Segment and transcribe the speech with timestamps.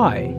[0.00, 0.32] Hi,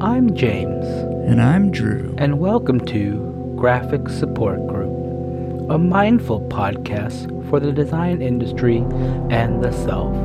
[0.00, 0.86] I'm James,
[1.28, 2.14] And I'm Drew.
[2.16, 8.78] and welcome to Graphic Support Group, a mindful podcast for the design industry
[9.28, 10.16] and the self,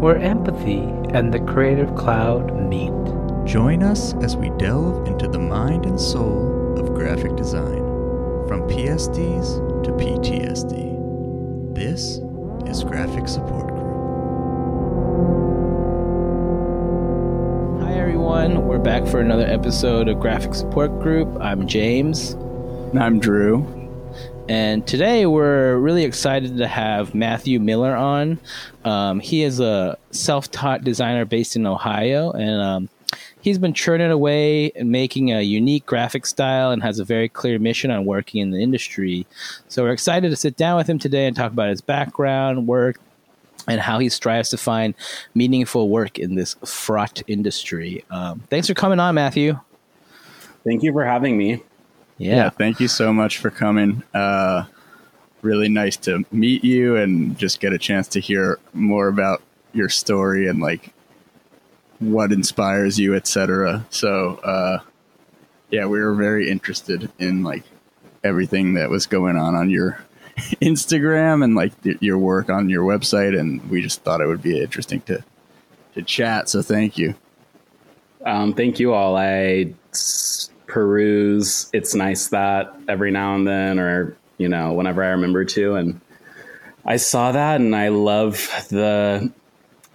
[0.00, 0.80] where empathy
[1.10, 2.90] and the creative cloud meet.
[3.46, 7.78] Join us as we delve into the mind and soul of graphic design,
[8.48, 11.76] from PSDs to PTSD.
[11.76, 12.18] This
[12.68, 13.73] is Graphic Support
[18.44, 18.68] everyone.
[18.68, 21.34] We're back for another episode of Graphic Support Group.
[21.40, 22.32] I'm James.
[22.32, 23.64] And I'm Drew.
[24.50, 28.38] And today we're really excited to have Matthew Miller on.
[28.84, 32.88] Um, he is a self taught designer based in Ohio, and um,
[33.40, 37.58] he's been churning away and making a unique graphic style and has a very clear
[37.58, 39.26] mission on working in the industry.
[39.68, 43.00] So we're excited to sit down with him today and talk about his background, work,
[43.66, 44.94] and how he strives to find
[45.34, 48.04] meaningful work in this fraught industry.
[48.10, 49.58] Um, thanks for coming on, Matthew.
[50.64, 51.62] Thank you for having me.
[52.18, 52.50] Yeah.
[52.50, 54.02] thank you so much for coming.
[54.14, 54.64] Uh,
[55.42, 59.88] really nice to meet you and just get a chance to hear more about your
[59.88, 60.92] story and like
[61.98, 63.84] what inspires you, etc.
[63.90, 64.78] So, uh,
[65.70, 67.64] yeah, we were very interested in like
[68.22, 69.98] everything that was going on on your
[70.60, 74.60] Instagram and like your work on your website, and we just thought it would be
[74.60, 75.22] interesting to
[75.94, 76.48] to chat.
[76.48, 77.14] So, thank you.
[78.24, 79.16] Um, thank you all.
[79.16, 79.74] I
[80.66, 81.70] peruse.
[81.72, 86.00] It's nice that every now and then, or you know, whenever I remember to, and
[86.84, 88.34] I saw that, and I love
[88.70, 89.32] the.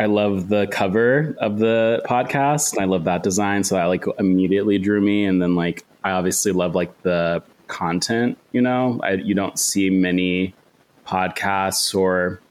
[0.01, 3.65] I love the cover of the podcast, I love that design.
[3.65, 8.37] So that like immediately drew me, and then like I obviously love like the content.
[8.51, 10.53] You know, I, you don't see many
[11.07, 12.41] podcasts or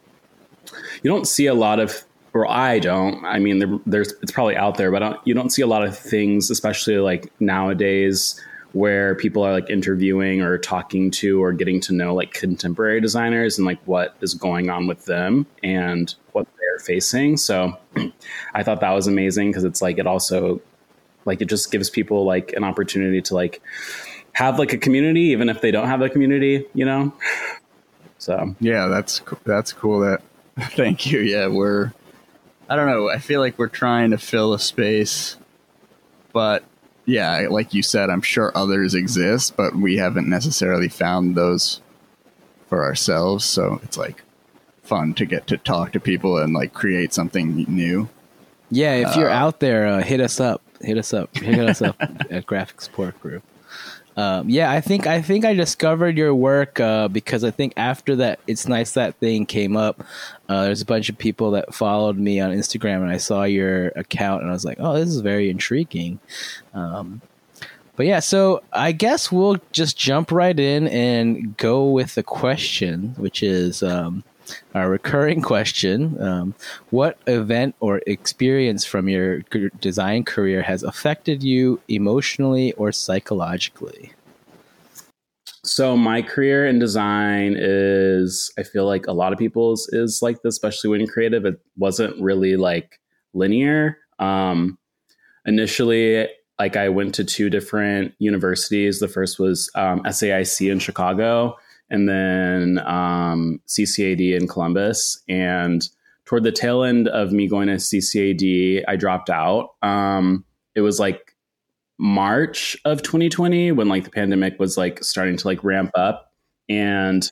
[1.03, 3.25] you don't see a lot of or I don't.
[3.25, 5.85] I mean, there, there's it's probably out there, but don't, you don't see a lot
[5.85, 8.41] of things, especially like nowadays,
[8.73, 13.59] where people are like interviewing or talking to or getting to know like contemporary designers
[13.59, 17.37] and like what is going on with them and what they're facing.
[17.37, 17.77] So
[18.55, 20.61] I thought that was amazing because it's like it also
[21.25, 23.63] like it just gives people like an opportunity to like
[24.39, 27.13] have like a community, even if they don't have a community, you know.
[28.19, 29.99] So Yeah, that's that's cool.
[29.99, 30.23] That
[30.77, 31.19] thank you.
[31.19, 31.93] Yeah, we're.
[32.69, 33.09] I don't know.
[33.09, 35.37] I feel like we're trying to fill a space,
[36.33, 36.63] but
[37.05, 41.81] yeah, like you said, I'm sure others exist, but we haven't necessarily found those
[42.69, 43.45] for ourselves.
[43.45, 44.23] So it's like
[44.85, 48.09] fun to get to talk to people and like create something new.
[48.71, 50.63] Yeah, if you're out there, uh, hit us up.
[50.81, 51.37] Hit us up.
[51.37, 51.97] Hit us up
[52.31, 53.43] at Graphic Support Group.
[54.19, 58.17] Um, yeah, I think I think I discovered your work uh, because I think after
[58.17, 60.05] that, it's nice that thing came up.
[60.49, 63.91] Uh, there's a bunch of people that followed me on Instagram, and I saw your
[63.91, 66.19] account, and I was like, "Oh, this is very intriguing."
[66.75, 67.23] Um,
[67.95, 73.15] but yeah, so I guess we'll just jump right in and go with the question,
[73.19, 74.25] which is um,
[74.75, 76.21] our recurring question.
[76.23, 76.55] Um,
[76.91, 79.41] what event or experience from your
[79.81, 84.13] design career has affected you emotionally or psychologically?
[85.65, 90.43] So my career in design is I feel like a lot of people's is like
[90.43, 91.45] this, especially when creative.
[91.45, 93.01] It wasn't really like
[93.35, 93.99] linear.
[94.19, 94.79] Um
[95.45, 98.99] initially like I went to two different universities.
[98.99, 101.57] The first was um, SAIC in Chicago
[101.91, 105.23] and then um, CCAD in Columbus.
[105.29, 105.89] And
[106.25, 109.71] toward the tail end of me going to CCAD, I dropped out.
[109.83, 110.45] Um,
[110.75, 111.35] it was like
[111.99, 116.33] March of 2020 when like the pandemic was like starting to like ramp up
[116.69, 117.31] and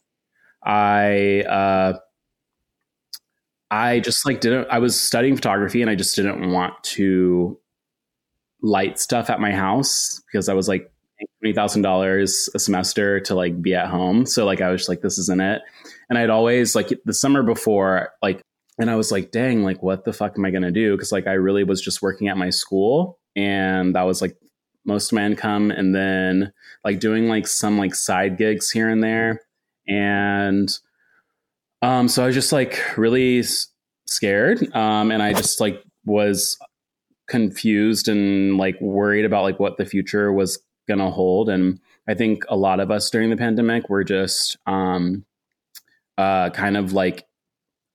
[0.65, 1.99] I uh
[3.71, 7.59] I just like didn't I was studying photography and I just didn't want to
[8.61, 10.91] light stuff at my house because I was like
[11.41, 14.27] twenty thousand dollars a semester to like be at home.
[14.27, 15.63] So like I was like this isn't it.
[16.09, 18.43] And I'd always like the summer before like
[18.79, 20.95] and I was like, dang, like what the fuck am I gonna do?
[20.95, 24.37] Because like I really was just working at my school and that was like
[24.87, 26.53] most of my income and then
[26.85, 29.43] like doing like some like side gigs here and there
[29.89, 30.79] and
[31.83, 33.43] um so i was just like really
[34.07, 36.57] scared um and i just like was
[37.29, 42.45] confused and like worried about like what the future was gonna hold and i think
[42.49, 45.25] a lot of us during the pandemic were just um
[46.19, 47.27] uh kind of like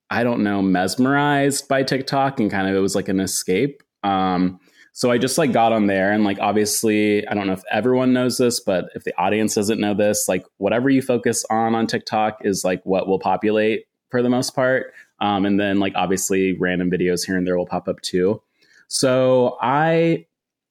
[0.09, 4.59] i don't know mesmerized by tiktok and kind of it was like an escape um
[4.93, 8.11] so I just like got on there and like obviously I don't know if everyone
[8.11, 11.87] knows this, but if the audience doesn't know this, like whatever you focus on on
[11.87, 14.93] TikTok is like what will populate for the most part.
[15.21, 18.41] Um, and then like obviously random videos here and there will pop up too.
[18.89, 20.25] So I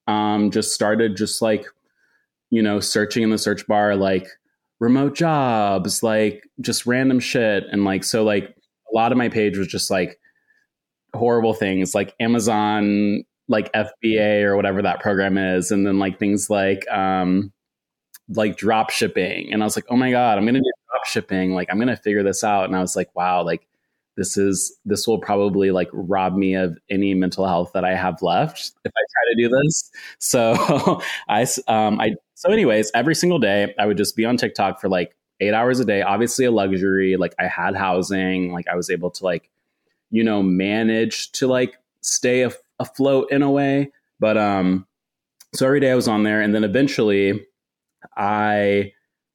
[0.06, 1.66] um, just started just like,
[2.50, 4.26] you know, searching in the search bar, like
[4.80, 7.64] remote jobs, like just random shit.
[7.70, 8.56] And like, so like
[8.92, 10.18] a lot of my page was just like
[11.14, 15.70] horrible things like Amazon, like FBA or whatever that program is.
[15.70, 17.52] And then like things like, um,
[18.28, 19.52] like drop shipping.
[19.52, 21.52] And I was like, oh my God, I'm going to do drop shipping.
[21.52, 22.64] Like, I'm going to figure this out.
[22.64, 23.66] And I was like, wow, like
[24.16, 28.20] this is this will probably like rob me of any mental health that I have
[28.22, 29.90] left if I try to do this.
[30.18, 34.80] So I um I so anyways, every single day I would just be on TikTok
[34.80, 38.76] for like 8 hours a day, obviously a luxury, like I had housing, like I
[38.76, 39.50] was able to like
[40.10, 44.86] you know manage to like stay af- afloat in a way, but um
[45.54, 47.44] so every day I was on there and then eventually
[48.16, 48.92] I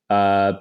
[0.10, 0.54] uh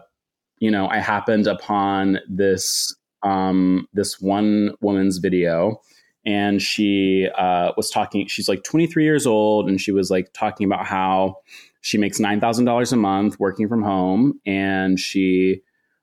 [0.59, 5.81] you know, I happened upon this um, this one woman's video
[6.27, 10.67] and she uh, was talking she's like 23 years old and she was like talking
[10.67, 11.37] about how
[11.85, 15.61] she makes $9000 a month working from home and she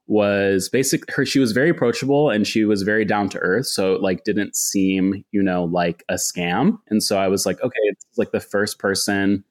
[0.08, 3.94] was basic her she was very approachable and she was very down to earth so
[3.94, 7.80] it like didn't seem you know like a scam and so i was like okay
[7.84, 9.42] it's like the first person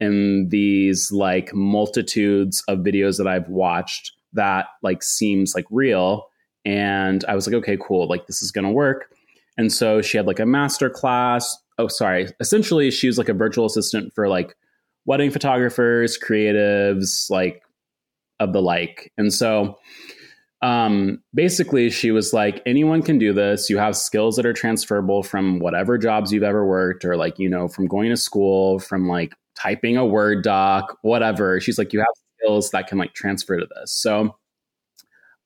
[0.00, 6.28] in these like multitudes of videos that i've watched that like seems like real
[6.66, 8.08] and I was like, okay, cool.
[8.08, 9.14] Like this is to work.
[9.56, 11.56] And so she had like a master class.
[11.78, 12.28] Oh, sorry.
[12.40, 14.56] Essentially, she was like a virtual assistant for like
[15.06, 17.62] wedding photographers, creatives, like
[18.38, 19.12] of the like.
[19.16, 19.78] And so
[20.62, 23.70] um, basically, she was like, anyone can do this.
[23.70, 27.48] You have skills that are transferable from whatever jobs you've ever worked, or like, you
[27.48, 31.60] know, from going to school, from like typing a Word doc, whatever.
[31.60, 32.08] She's like, you have
[32.38, 33.92] skills that can like transfer to this.
[33.92, 34.36] So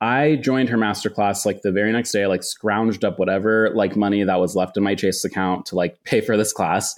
[0.01, 2.27] I joined her masterclass like the very next day.
[2.27, 6.03] Like scrounged up whatever like money that was left in my Chase account to like
[6.05, 6.95] pay for this class.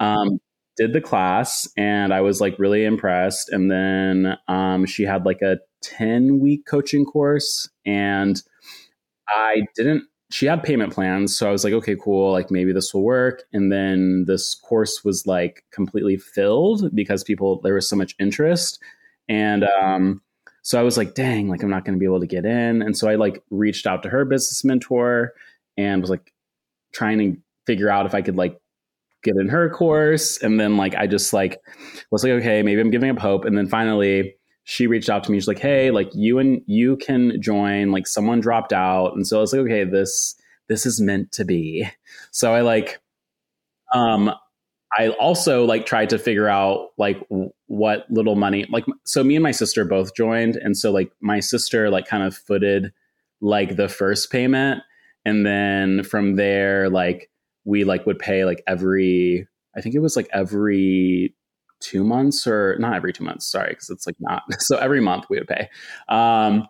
[0.00, 0.40] Um,
[0.76, 3.48] did the class and I was like really impressed.
[3.50, 8.40] And then um, she had like a 10 week coaching course and
[9.28, 11.36] I didn't, she had payment plans.
[11.36, 12.32] So I was like, okay, cool.
[12.32, 13.44] Like maybe this will work.
[13.52, 18.78] And then this course was like completely filled because people, there was so much interest.
[19.28, 20.20] And, um,
[20.62, 22.82] so I was like, dang, like I'm not going to be able to get in.
[22.82, 25.32] And so I like reached out to her business mentor
[25.76, 26.32] and was like
[26.92, 28.58] trying to figure out if I could like
[29.26, 30.38] get in her course.
[30.42, 31.60] And then like I just like
[32.10, 33.44] was like, okay, maybe I'm giving up hope.
[33.44, 34.34] And then finally
[34.64, 35.38] she reached out to me.
[35.38, 37.92] She's like, hey, like you and you can join.
[37.92, 39.14] Like someone dropped out.
[39.14, 40.34] And so I was like, okay, this
[40.68, 41.86] this is meant to be.
[42.30, 43.00] So I like
[43.92, 44.32] um
[44.98, 47.20] I also like tried to figure out like
[47.66, 51.40] what little money like so me and my sister both joined and so like my
[51.40, 52.92] sister like kind of footed
[53.40, 54.82] like the first payment
[55.24, 57.30] and then from there like
[57.66, 59.46] we like would pay like every
[59.76, 61.34] I think it was like every
[61.80, 65.26] two months or not every two months sorry because it's like not so every month
[65.28, 65.68] we would pay.
[66.08, 66.66] Um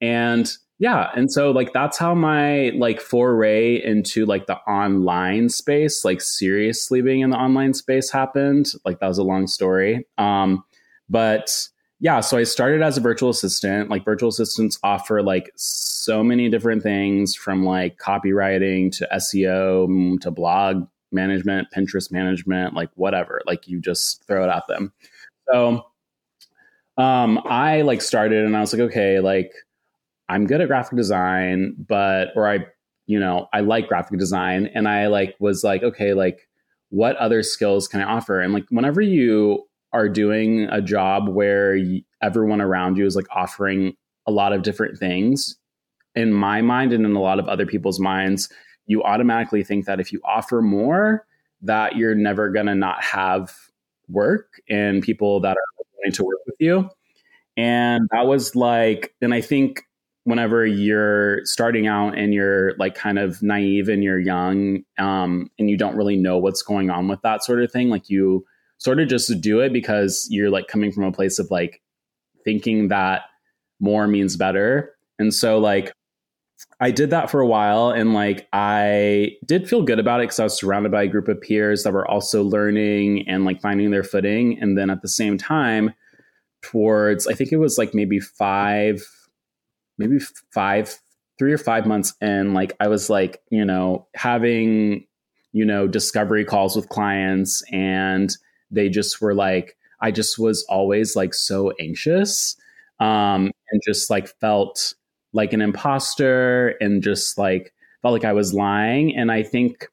[0.00, 6.04] and yeah and so like that's how my like foray into like the online space
[6.04, 8.66] like seriously being in the online space happened.
[8.84, 10.06] Like that was a long story.
[10.16, 10.64] Um
[11.10, 11.50] but
[12.00, 13.90] yeah so i started as a virtual assistant.
[13.90, 20.20] Like virtual assistants offer like so many different things from like copywriting to seo mm,
[20.20, 23.40] to blog management pinterest management like whatever.
[23.46, 24.92] Like you just throw it at them.
[25.50, 25.86] So
[26.96, 29.52] um i like started and i was like okay like
[30.28, 32.66] I'm good at graphic design, but or I,
[33.06, 34.66] you know, I like graphic design.
[34.74, 36.48] And I like was like, okay, like
[36.90, 38.40] what other skills can I offer?
[38.40, 41.78] And like whenever you are doing a job where
[42.22, 43.94] everyone around you is like offering
[44.26, 45.56] a lot of different things,
[46.14, 48.48] in my mind and in a lot of other people's minds,
[48.86, 51.24] you automatically think that if you offer more,
[51.62, 53.54] that you're never going to not have
[54.08, 56.88] work and people that are willing to work with you.
[57.56, 59.82] And that was like, and I think
[60.24, 65.70] whenever you're starting out and you're like kind of naive and you're young um, and
[65.70, 68.44] you don't really know what's going on with that sort of thing like you
[68.78, 71.80] sort of just do it because you're like coming from a place of like
[72.44, 73.22] thinking that
[73.80, 75.92] more means better and so like
[76.80, 80.40] I did that for a while and like I did feel good about it because
[80.40, 83.92] I was surrounded by a group of peers that were also learning and like finding
[83.92, 84.60] their footing.
[84.60, 85.94] And then at the same time,
[86.62, 89.04] towards I think it was like maybe five
[89.98, 90.18] maybe
[90.52, 90.96] five,
[91.38, 95.04] three or five months in, like I was like, you know, having,
[95.52, 98.34] you know, discovery calls with clients and
[98.70, 102.56] they just were like, I just was always like so anxious
[103.00, 104.94] um, and just like felt
[105.32, 107.72] like an imposter and just like
[108.02, 109.16] felt like I was lying.
[109.16, 109.88] And I think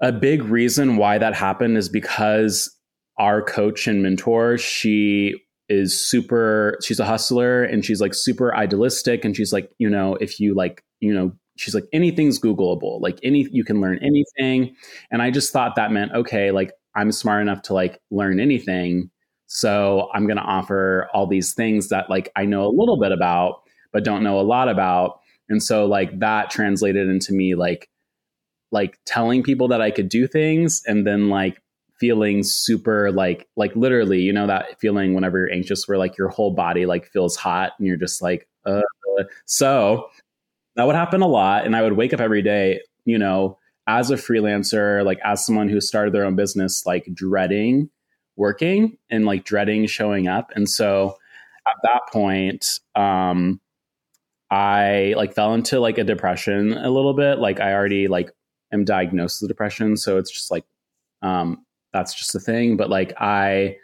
[0.00, 2.70] a big reason why that happened is because
[3.18, 9.24] our coach and mentor, she is super she's a hustler and she's like super idealistic
[9.24, 13.18] and she's like you know if you like you know she's like anything's googleable like
[13.22, 14.76] any you can learn anything
[15.10, 19.10] and i just thought that meant okay like i'm smart enough to like learn anything
[19.46, 23.12] so i'm going to offer all these things that like i know a little bit
[23.12, 23.60] about
[23.94, 25.20] but don't know a lot about.
[25.48, 27.88] And so like that translated into me like
[28.72, 31.62] like telling people that i could do things and then like
[32.00, 36.28] feeling super like like literally you know that feeling whenever you're anxious where like your
[36.28, 38.80] whole body like feels hot and you're just like uh.
[39.44, 40.08] So
[40.74, 44.10] that would happen a lot and i would wake up every day you know as
[44.10, 47.90] a freelancer like as someone who started their own business like dreading
[48.36, 50.50] working and like dreading showing up.
[50.54, 51.16] And so
[51.66, 53.58] at that point um
[54.50, 57.38] i like fell into like a depression a little bit.
[57.38, 58.30] Like i already like
[58.72, 60.64] am diagnosed with depression so it's just like
[61.22, 61.64] um
[61.94, 62.76] that's just a thing.
[62.76, 63.78] But like I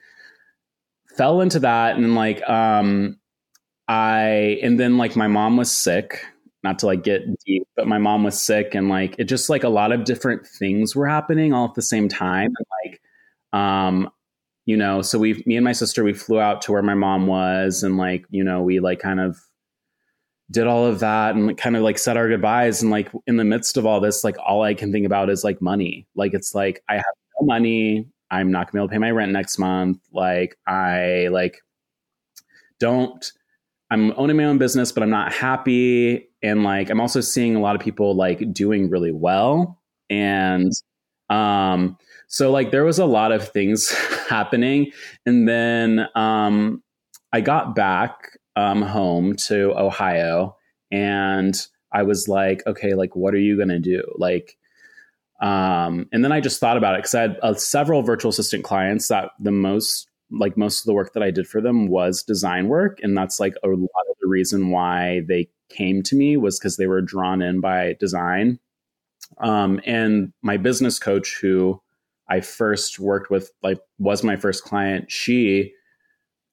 [1.16, 3.16] fell into that and like um
[3.88, 6.26] I and then like my mom was sick,
[6.62, 9.64] not to like get deep, but my mom was sick and like it just like
[9.64, 12.52] a lot of different things were happening all at the same time.
[12.56, 14.10] And like um
[14.66, 17.26] you know, so we me and my sister we flew out to where my mom
[17.26, 19.38] was and like, you know, we like kind of
[20.50, 23.44] did all of that and kind of like said our goodbyes and like in the
[23.44, 26.56] midst of all this like all i can think about is like money like it's
[26.56, 27.04] like i have
[27.40, 28.06] no money.
[28.30, 29.98] I'm not gonna be able to pay my rent next month.
[30.12, 31.60] Like I like
[32.78, 33.32] don't
[33.90, 36.29] I'm owning my own business, but I'm not happy.
[36.42, 39.80] And like I'm also seeing a lot of people like doing really well.
[40.08, 40.72] And
[41.28, 41.96] um
[42.28, 43.90] so like there was a lot of things
[44.28, 44.92] happening.
[45.26, 46.82] And then um
[47.32, 50.56] I got back um home to Ohio
[50.90, 51.54] and
[51.92, 54.02] I was like, okay, like what are you gonna do?
[54.16, 54.56] Like
[55.40, 58.62] um, and then I just thought about it because I had uh, several virtual assistant
[58.62, 62.22] clients that the most, like most of the work that I did for them was
[62.22, 62.98] design work.
[63.02, 66.76] And that's like a lot of the reason why they came to me was because
[66.76, 68.58] they were drawn in by design.
[69.38, 71.80] Um, and my business coach, who
[72.28, 75.72] I first worked with, like was my first client, she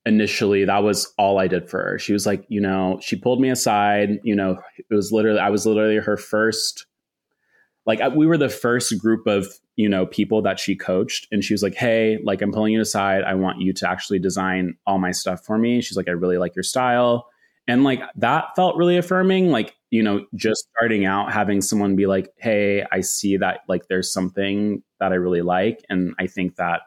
[0.06, 2.00] initially that was all I did for her.
[2.00, 5.50] She was like, you know, she pulled me aside, you know, it was literally I
[5.50, 6.86] was literally her first
[7.88, 11.54] like we were the first group of you know people that she coached and she
[11.54, 15.00] was like hey like i'm pulling you aside i want you to actually design all
[15.00, 17.30] my stuff for me she's like i really like your style
[17.68, 22.06] and like that felt really affirming like you know just starting out having someone be
[22.06, 26.56] like hey i see that like there's something that i really like and i think
[26.56, 26.82] that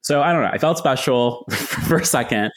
[0.00, 2.50] so i don't know i felt special for a second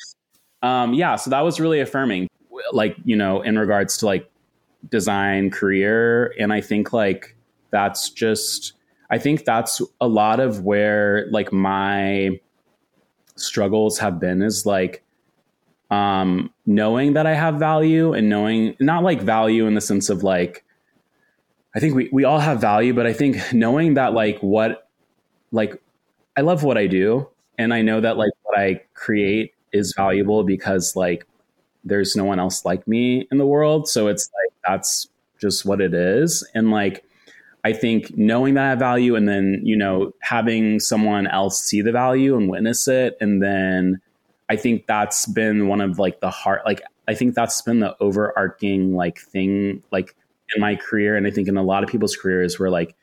[0.62, 2.28] um yeah so that was really affirming
[2.72, 4.30] like you know in regards to like
[4.90, 6.34] design career.
[6.40, 7.36] And I think like
[7.72, 8.74] that's just,
[9.10, 12.40] I think that's a lot of where like my
[13.36, 15.04] struggles have been is like,
[15.90, 20.24] um, knowing that I have value and knowing not like value in the sense of
[20.24, 20.64] like,
[21.76, 24.90] I think we, we all have value, but I think knowing that like what,
[25.52, 25.82] like,
[26.36, 27.30] I love what I do.
[27.58, 31.26] And I know that like what I create is valuable because like
[31.84, 33.88] there's no one else like me in the world.
[33.88, 35.08] So it's like that's
[35.40, 36.48] just what it is.
[36.54, 37.04] And like
[37.64, 41.82] I think knowing that I have value and then, you know, having someone else see
[41.82, 43.18] the value and witness it.
[43.20, 44.00] And then
[44.50, 47.96] I think that's been one of like the heart like I think that's been the
[48.00, 50.16] overarching like thing like
[50.56, 52.96] in my career and I think in a lot of people's careers where like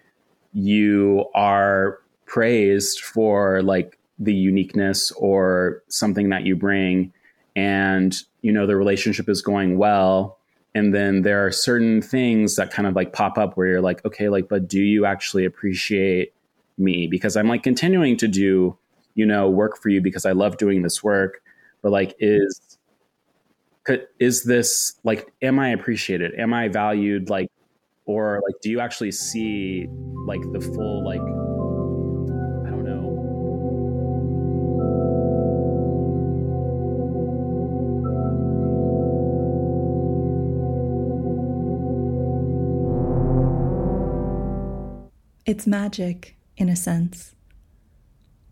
[0.52, 7.12] you are praised for like the uniqueness or something that you bring
[7.56, 10.38] and you know the relationship is going well
[10.74, 14.04] and then there are certain things that kind of like pop up where you're like
[14.04, 16.32] okay like but do you actually appreciate
[16.78, 17.06] me?
[17.06, 18.76] Because i'm like continuing to do
[19.14, 21.42] you know work for you because i love doing this work
[21.82, 22.78] but like is
[24.18, 27.50] is this like am i appreciated am i valued like
[28.06, 29.86] or like do you actually see
[30.26, 33.10] like the full like I don't know?
[45.46, 47.34] It's magic, in a sense.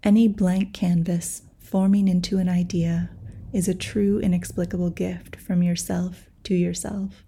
[0.04, 3.11] Any blank canvas forming into an idea
[3.52, 7.25] is a true, inexplicable gift from yourself to yourself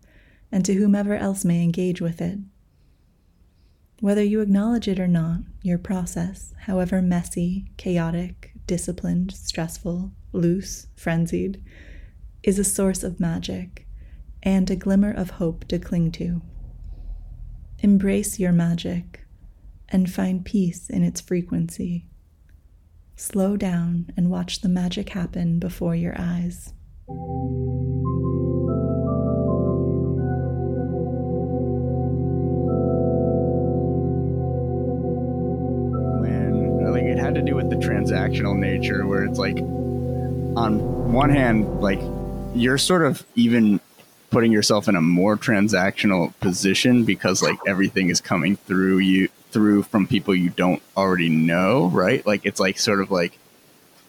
[0.50, 2.38] and to whomever else may engage with it.
[4.00, 11.62] Whether you acknowledge it or not, your process, however messy, chaotic, disciplined, stressful, loose, frenzied,
[12.42, 13.86] is a source of magic
[14.42, 16.42] and a glimmer of hope to cling to.
[17.78, 19.24] Embrace your magic
[19.88, 22.08] and find peace in its frequency.
[23.16, 26.72] Slow down and watch the magic happen before your eyes.
[36.20, 39.58] when like it had to do with the transactional nature where it's like
[40.56, 42.00] on one hand like
[42.54, 43.78] you're sort of even
[44.30, 49.84] putting yourself in a more transactional position because like everything is coming through you through
[49.84, 52.26] from people you don't already know right?
[52.26, 53.38] Like it's like sort of like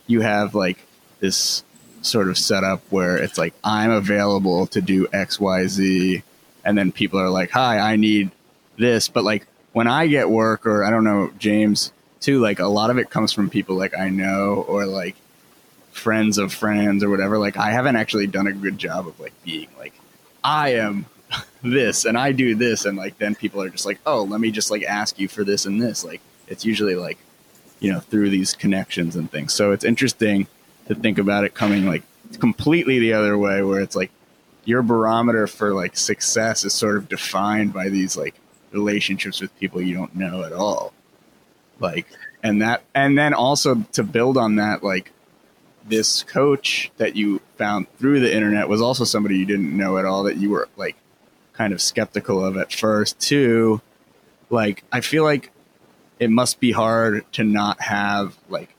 [0.08, 0.80] you have like
[1.20, 1.64] this
[2.02, 6.22] sort of setup where it's like i'm available to do xyz
[6.64, 8.32] and then people are like hi i need
[8.78, 9.08] this.
[9.08, 12.90] But like when i get work or i don't know james too like a lot
[12.90, 15.16] of it comes from people like i know or like
[15.92, 17.38] friends of friends or whatever.
[17.38, 19.94] Like i haven't actually done a good job of like being like
[20.44, 21.06] i am
[21.70, 24.52] this and i do this and like then people are just like oh let me
[24.52, 26.04] just like ask you for this and this.
[26.04, 27.18] Like it's usually like
[27.80, 29.54] you know through these connections and things.
[29.54, 30.48] So it's interesting
[30.88, 32.04] to think about it coming like
[32.40, 34.12] completely the other way where it's like
[34.64, 38.36] your barometer for like success is sort of defined by these like
[38.72, 40.94] relationships with people you don't know at all.
[41.80, 42.08] Like
[42.42, 45.12] and that and then also to build on that like
[45.88, 50.06] this coach that you found through the internet was also somebody you didn't know at
[50.06, 50.96] all that you were like
[51.58, 53.20] kind of skeptical of at first.
[53.20, 53.82] Too
[54.50, 55.52] like i feel like
[56.20, 58.70] it must be hard to not have like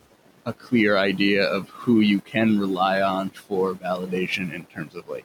[0.46, 5.24] a clear idea of who you can rely on for validation in terms of like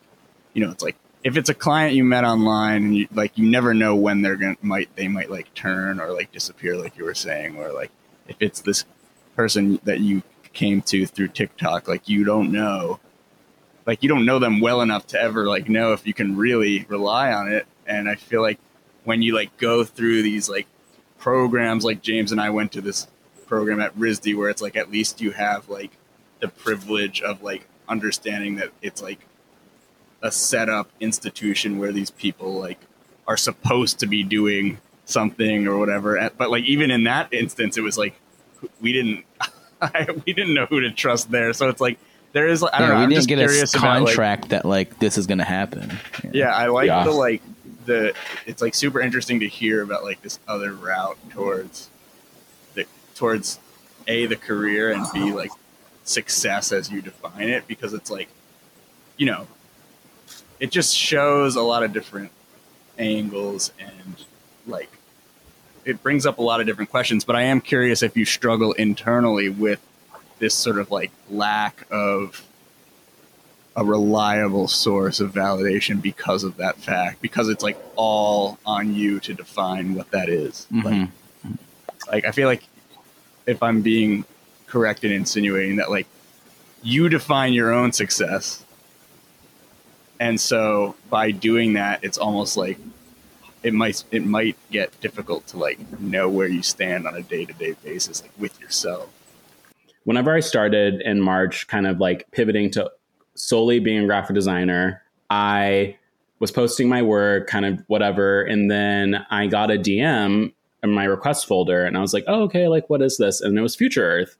[0.53, 3.49] you know it's like if it's a client you met online and you like you
[3.49, 7.05] never know when they're gonna might they might like turn or like disappear like you
[7.05, 7.91] were saying or like
[8.27, 8.85] if it's this
[9.35, 12.99] person that you came to through TikTok like you don't know
[13.91, 16.85] like you don't know them well enough to ever like know if you can really
[16.87, 18.57] rely on it and I feel like
[19.03, 20.65] when you like go through these like
[21.17, 23.09] programs like James and I went to this
[23.47, 25.91] program at RISD where it's like at least you have like
[26.39, 29.19] the privilege of like understanding that it's like
[30.21, 32.79] a set up institution where these people like
[33.27, 36.31] are supposed to be doing something or whatever.
[36.37, 38.15] But like even in that instance, it was like
[38.79, 39.25] we didn't
[40.25, 41.51] we didn't know who to trust there.
[41.51, 41.99] So it's like
[42.33, 42.95] there is I don't Yeah, know.
[42.99, 45.91] we I'm didn't get a about like, contract that like this is gonna happen.
[46.31, 47.03] yeah, I like Yeah.
[47.03, 47.41] the like
[47.85, 48.13] the
[48.45, 51.89] it's like super interesting to hear about like this other route towards
[52.75, 53.59] the towards
[54.07, 55.51] a the career and b like
[56.03, 58.27] success as you define it because it's like
[59.17, 59.47] you know
[60.59, 62.31] it just shows a lot of different
[62.97, 64.15] angles and
[64.67, 64.89] like
[65.85, 68.73] it brings up a lot of different questions but i am curious if you struggle
[68.73, 69.79] internally with
[70.41, 72.43] this sort of like lack of
[73.77, 79.19] a reliable source of validation because of that fact because it's like all on you
[79.21, 80.67] to define what that is.
[80.73, 81.09] Mhm.
[81.45, 82.63] like like i feel like
[83.45, 84.25] if i'm being
[84.67, 86.07] correct in insinuating that like
[86.81, 88.65] you define your own success
[90.19, 92.77] and so by doing that it's almost like
[93.63, 97.75] it might it might get difficult to like know where you stand on a day-to-day
[97.83, 99.07] basis like with yourself
[100.03, 102.91] whenever I started in March, kind of like pivoting to
[103.35, 105.97] solely being a graphic designer, I
[106.39, 108.41] was posting my work, kind of whatever.
[108.43, 110.51] And then I got a DM
[110.83, 113.41] in my request folder and I was like, oh, okay, like what is this?
[113.41, 114.35] And it was Future Earth.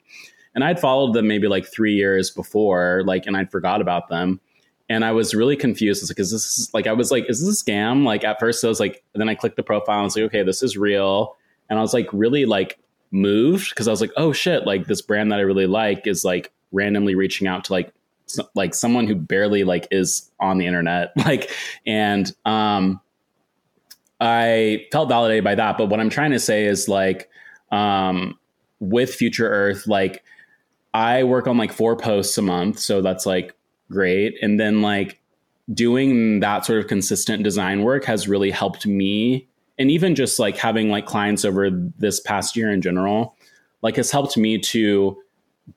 [0.56, 4.42] And I'd followed them maybe like three years before, like, and I'd forgot about them.
[4.90, 6.02] And I was really confused.
[6.02, 8.04] I was like, is this like, I was like, is this a scam?
[8.04, 10.26] Like, at first, I was like, then I clicked the profile and I was like,
[10.26, 11.38] okay, this is real.
[11.70, 12.80] And I was like, really like
[13.12, 13.70] moved?
[13.70, 16.52] Because I was like, oh shit, like this brand that I really like is like
[16.72, 17.94] randomly reaching out to like
[18.26, 21.12] so, like someone who barely like is on the internet.
[21.26, 21.52] Like
[21.86, 23.02] and um
[24.20, 25.78] I felt validated by that.
[25.78, 27.30] But what I'm trying to say is like
[27.72, 28.38] um
[28.80, 30.24] with Future Earth like
[30.94, 33.56] I work on like four posts a month so that's like
[33.90, 34.36] great.
[34.42, 35.20] And then like
[35.74, 39.48] doing that sort of consistent design work has really helped me
[39.78, 43.36] and even just like having like clients over this past year in general
[43.82, 45.18] like has helped me to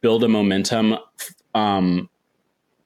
[0.01, 0.97] build a momentum
[1.55, 2.09] um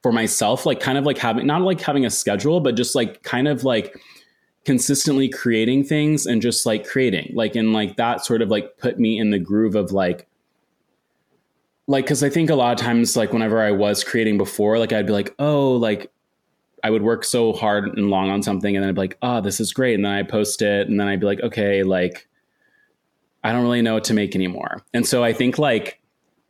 [0.03, 3.23] for myself like kind of like having not like having a schedule but just like
[3.23, 3.97] kind of like
[4.64, 8.99] consistently creating things and just like creating like and like that sort of like put
[8.99, 10.27] me in the groove of like
[11.87, 14.92] like because i think a lot of times like whenever i was creating before like
[14.92, 16.12] i'd be like oh like
[16.84, 19.40] I would work so hard and long on something and then I'd be like, oh,
[19.40, 19.94] this is great.
[19.94, 22.28] And then I post it and then I'd be like, okay, like,
[23.42, 24.82] I don't really know what to make anymore.
[24.92, 26.00] And so I think like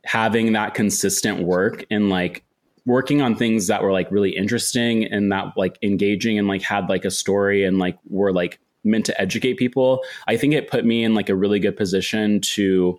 [0.04, 2.44] having that consistent work and like
[2.86, 6.88] working on things that were like really interesting and that like engaging and like had
[6.88, 10.02] like a story and like were like meant to educate people.
[10.26, 12.98] I think it put me in like a really good position to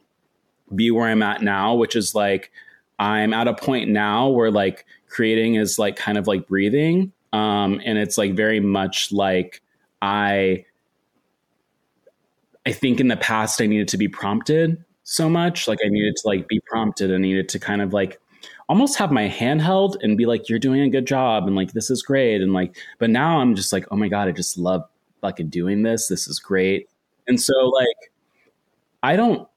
[0.75, 2.51] be where I'm at now, which is like
[2.99, 7.11] I'm at a point now where like creating is like kind of like breathing.
[7.33, 9.61] Um, and it's like very much like
[10.01, 10.65] I
[12.65, 15.67] I think in the past I needed to be prompted so much.
[15.67, 18.19] Like I needed to like be prompted I needed to kind of like
[18.67, 21.73] almost have my hand held and be like, you're doing a good job and like
[21.73, 22.41] this is great.
[22.41, 24.83] And like, but now I'm just like, oh my God, I just love
[25.21, 26.07] fucking doing this.
[26.07, 26.87] This is great.
[27.27, 28.11] And so like
[29.01, 29.47] I don't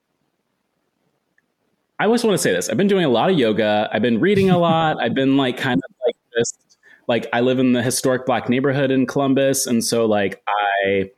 [1.98, 2.68] I always want to say this.
[2.68, 3.88] I've been doing a lot of yoga.
[3.92, 5.00] I've been reading a lot.
[5.00, 5.91] I've been like kind of
[7.08, 9.66] like I live in the historic black neighborhood in Columbus.
[9.66, 11.10] And so like I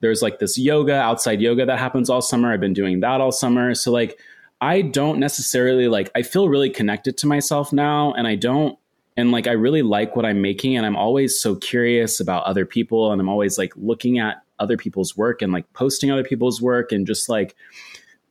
[0.00, 2.52] there's like this yoga, outside yoga that happens all summer.
[2.52, 3.74] I've been doing that all summer.
[3.74, 4.18] So like
[4.60, 8.78] I don't necessarily like I feel really connected to myself now and I don't
[9.16, 12.64] and like I really like what I'm making and I'm always so curious about other
[12.64, 16.60] people and I'm always like looking at other people's work and like posting other people's
[16.60, 17.54] work and just like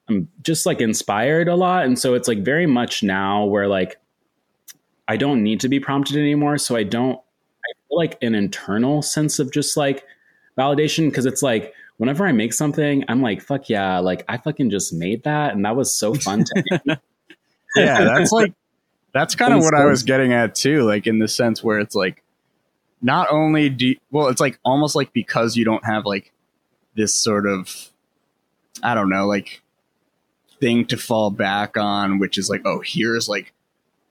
[0.10, 3.98] I'm just like inspired a lot and so it's like very much now where like
[5.08, 6.58] I don't need to be prompted anymore.
[6.58, 10.04] So I don't I feel like an internal sense of just like
[10.58, 14.70] validation because it's like whenever I make something, I'm like, fuck yeah, like I fucking
[14.70, 15.54] just made that.
[15.54, 16.96] And that was so fun to me.
[17.76, 18.54] yeah, that's like
[19.14, 21.96] that's kind of what I was getting at too, like in the sense where it's
[21.96, 22.24] like
[23.02, 26.32] not only do you, well, it's like almost like because you don't have like
[26.96, 27.92] this sort of
[28.84, 29.62] I don't know, like
[30.60, 33.54] thing to fall back on, which is like, oh, here's like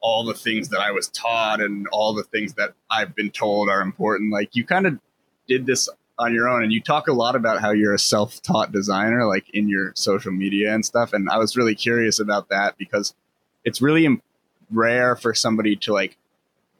[0.06, 3.68] all the things that I was taught and all the things that I've been told
[3.68, 4.32] are important.
[4.32, 5.00] Like you kind of
[5.48, 8.70] did this on your own and you talk a lot about how you're a self-taught
[8.70, 12.74] designer like in your social media and stuff and i was really curious about that
[12.78, 13.14] because
[13.66, 14.18] it's really
[14.70, 16.16] rare for somebody to like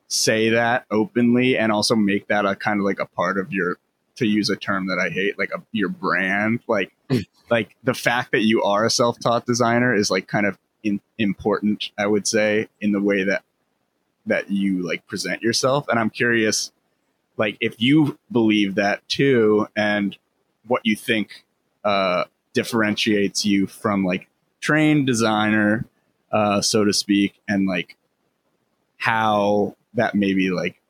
[0.09, 3.77] say that openly and also make that a kind of like a part of your
[4.15, 7.23] to use a term that i hate like a, your brand like mm.
[7.51, 10.57] like the fact that you are a self-taught designer is like kind of
[10.87, 13.43] in, important i would say in the way that
[14.27, 15.87] that you like present yourself.
[15.89, 16.73] And i'm curious
[17.37, 20.17] like if you believe that too and
[20.67, 21.45] what you think
[21.85, 24.29] uh, differentiates you from like
[24.61, 25.87] trained designer
[26.33, 27.97] uh, so to speak and like
[28.99, 30.81] how that maybe like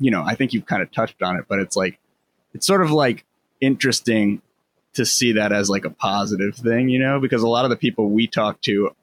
[0.00, 1.98] you know i think you've kind of touched on it but it's like
[2.52, 3.24] it's sort of like
[3.60, 4.42] interesting
[4.94, 7.76] to see that as like a positive thing you know because a lot of the
[7.76, 8.94] people we talk to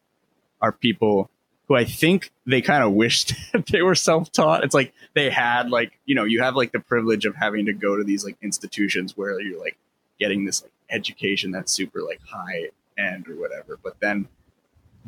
[0.61, 1.29] are people
[1.67, 3.33] who I think they kind of wished
[3.71, 4.63] they were self-taught.
[4.63, 7.73] It's like they had like, you know, you have like the privilege of having to
[7.73, 9.77] go to these like institutions where you're like
[10.19, 13.79] getting this like education that's super like high end or whatever.
[13.81, 14.27] But then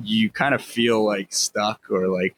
[0.01, 2.35] you kind of feel like stuck or like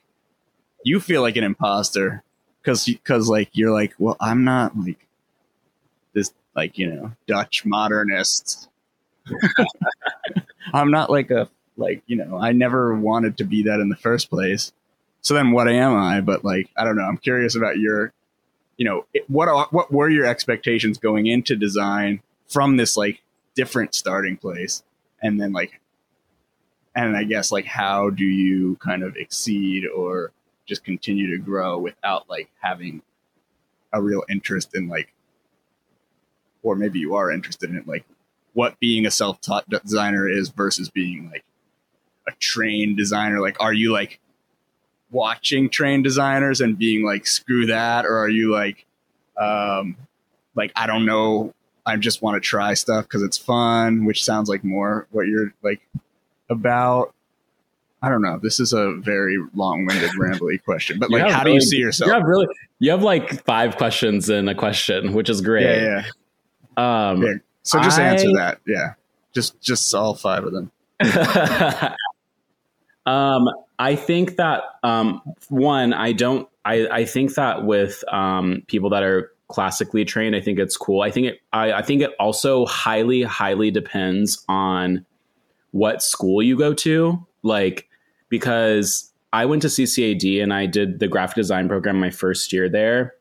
[0.83, 2.23] you feel like an imposter
[2.61, 5.05] because because like you're like, well, I'm not like
[6.13, 8.69] this like you know Dutch modernist.
[10.73, 13.95] I'm not like a like, you know, I never wanted to be that in the
[13.95, 14.71] first place.
[15.21, 16.21] So then what am I?
[16.21, 17.03] But like, I don't know.
[17.03, 18.13] I'm curious about your,
[18.77, 23.21] you know, what, are, what were your expectations going into design from this like
[23.55, 24.83] different starting place?
[25.21, 25.79] And then like,
[26.95, 30.31] and I guess like, how do you kind of exceed or
[30.65, 33.01] just continue to grow without like having
[33.91, 35.11] a real interest in like,
[36.63, 38.05] or maybe you are interested in like
[38.53, 41.43] what being a self-taught designer is versus being like
[42.27, 43.39] a trained designer?
[43.39, 44.19] Like, are you like
[45.11, 48.05] watching trained designers and being like, screw that?
[48.05, 48.85] Or are you like,
[49.37, 49.97] um,
[50.55, 51.53] like, I don't know,
[51.85, 55.53] I just want to try stuff because it's fun, which sounds like more what you're
[55.61, 55.81] like
[56.49, 57.13] about.
[58.01, 58.39] I don't know.
[58.41, 62.07] This is a very long-winded, rambly question, but like, how really, do you see yourself?
[62.07, 62.47] You have really,
[62.79, 65.65] you have like five questions in a question, which is great.
[65.65, 66.03] Yeah,
[66.77, 67.09] yeah.
[67.09, 67.33] Um, yeah.
[67.63, 68.59] So just I, answer that.
[68.67, 68.93] Yeah,
[69.33, 70.71] just just all five of them.
[73.05, 76.47] Um, I think that um, one, I don't.
[76.63, 81.01] I, I think that with um, people that are classically trained, I think it's cool.
[81.01, 81.39] I think it.
[81.53, 85.05] I, I think it also highly, highly depends on
[85.71, 87.25] what school you go to.
[87.43, 87.87] Like
[88.29, 92.69] because I went to CCAD and I did the graphic design program my first year
[92.69, 93.13] there,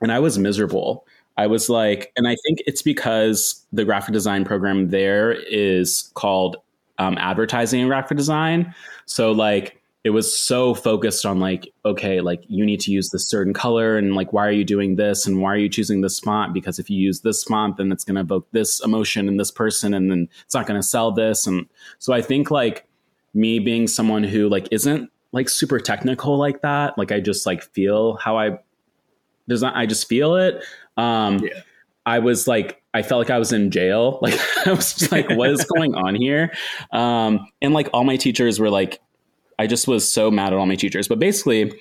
[0.00, 1.06] and I was miserable.
[1.36, 6.56] I was like, and I think it's because the graphic design program there is called
[6.98, 8.74] um, advertising and graphic design.
[9.06, 13.26] So like it was so focused on like, okay, like you need to use this
[13.26, 16.20] certain color and like why are you doing this and why are you choosing this
[16.20, 16.52] font?
[16.52, 19.94] Because if you use this font, then it's gonna evoke this emotion in this person
[19.94, 21.46] and then it's not gonna sell this.
[21.46, 21.66] And
[21.98, 22.86] so I think like
[23.32, 27.62] me being someone who like isn't like super technical like that, like I just like
[27.62, 28.58] feel how I
[29.46, 30.62] there's not I just feel it.
[30.98, 31.60] Um yeah.
[32.04, 34.20] I was like I felt like I was in jail.
[34.22, 36.52] Like I was just like, what is going on here?
[36.92, 39.00] Um, and like all my teachers were like,
[39.58, 41.08] I just was so mad at all my teachers.
[41.08, 41.72] But basically,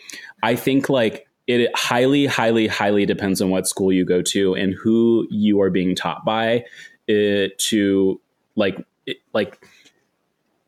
[0.41, 4.73] I think like it highly, highly, highly depends on what school you go to and
[4.73, 6.65] who you are being taught by.
[7.07, 8.19] It, to
[8.55, 9.65] like, it, like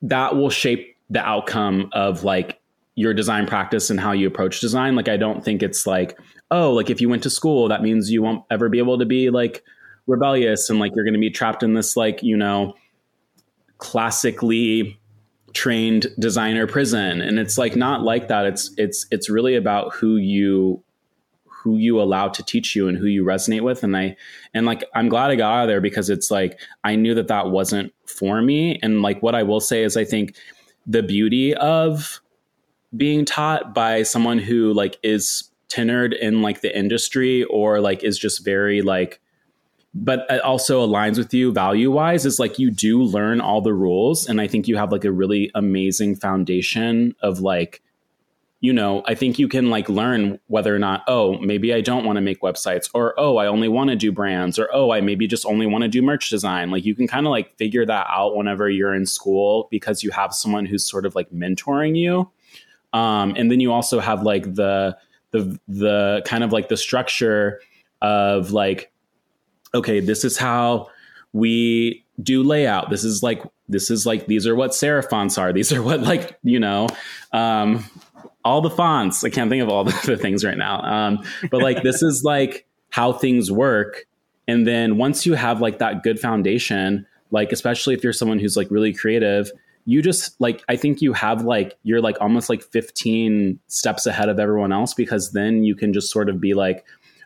[0.01, 2.59] that will shape the outcome of like
[2.95, 4.95] your design practice and how you approach design.
[4.95, 6.17] Like, I don't think it's like,
[6.51, 9.05] oh, like if you went to school, that means you won't ever be able to
[9.05, 9.63] be like
[10.07, 12.75] rebellious and like you're going to be trapped in this like you know
[13.77, 14.99] classically
[15.55, 17.21] trained designer prison.
[17.21, 18.45] And it's like not like that.
[18.45, 20.83] It's it's it's really about who you
[21.45, 23.83] who you allow to teach you and who you resonate with.
[23.83, 24.15] And i
[24.53, 27.29] and like i'm glad i got out of there because it's like i knew that
[27.29, 28.77] that wasn't for me.
[28.83, 30.35] And like what i will say is i think
[30.85, 32.21] the beauty of
[32.95, 38.19] being taught by someone who like is tenured in like the industry or like is
[38.19, 39.19] just very like
[39.97, 43.73] but it also aligns with you value wise is like you do learn all the
[43.73, 47.81] rules and i think you have like a really amazing foundation of like
[48.59, 52.03] you know i think you can like learn whether or not oh maybe i don't
[52.03, 54.99] want to make websites or oh i only want to do brands or oh i
[54.99, 56.71] maybe just only want to do merch design.
[56.71, 60.11] Like you can kind of like figure that out whenever you're in school because you
[60.11, 62.29] have someone who's sort of like mentoring you.
[62.93, 64.97] Um, and then you also have like the
[65.31, 67.59] the the kind of like the structure
[68.01, 68.91] of like
[69.75, 70.89] okay, this is how
[71.33, 72.89] we do layout.
[72.89, 75.53] This is like this is like these are what serif fonts are.
[75.53, 76.87] These are what like you know
[77.33, 77.83] um,
[78.43, 79.23] all the fonts.
[79.23, 80.81] I can't think of all the, the things right now.
[80.81, 84.05] Um, but like this is like how things work.
[84.47, 88.55] And then once you have like that good foundation, like especially if you're someone who's
[88.55, 89.51] like really creative,
[89.85, 94.29] you just like I think you have like you're like almost like 15 steps ahead
[94.29, 96.85] of everyone else because then you can just sort of be like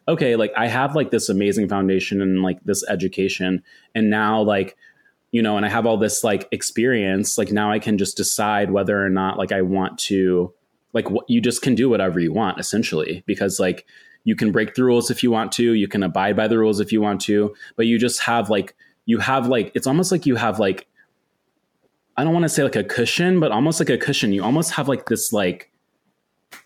[0.10, 3.63] okay, like I have like this amazing foundation and like this education,
[3.95, 4.76] and now like
[5.32, 8.72] you know, and I have all this like experience, like now I can just decide
[8.72, 10.54] whether or not like I want to
[10.93, 13.86] like what you just can do whatever you want essentially because like
[14.24, 16.80] you can break the rules if you want to, you can abide by the rules
[16.80, 20.26] if you want to, but you just have like you have like it's almost like
[20.26, 20.88] you have like
[22.17, 24.34] I don't want to say like a cushion, but almost like a cushion.
[24.34, 25.72] You almost have like this like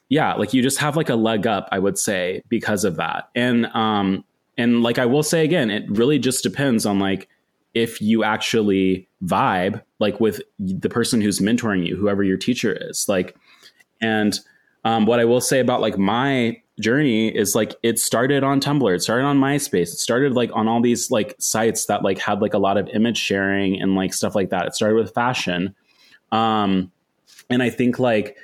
[0.10, 3.30] yeah, like you just have like a leg up, I would say, because of that.
[3.36, 4.24] And um
[4.58, 7.30] and like I will say again, it really just depends on like
[7.74, 13.08] if you actually vibe like with the person who's mentoring you, whoever your teacher is.
[13.10, 13.36] Like
[14.02, 14.40] and
[14.86, 18.96] um what I will say about like my journey is like it started on Tumblr,
[18.96, 22.42] it started on MySpace, it started like on all these like sites that like had
[22.42, 24.68] like a lot of image sharing and like stuff like that.
[24.68, 25.74] It started with fashion.
[26.32, 26.92] Um
[27.50, 28.38] and I think like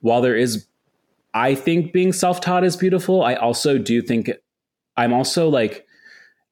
[0.00, 0.66] while there is
[1.34, 3.22] I think being self taught is beautiful.
[3.22, 4.30] I also do think
[4.96, 5.86] I'm also like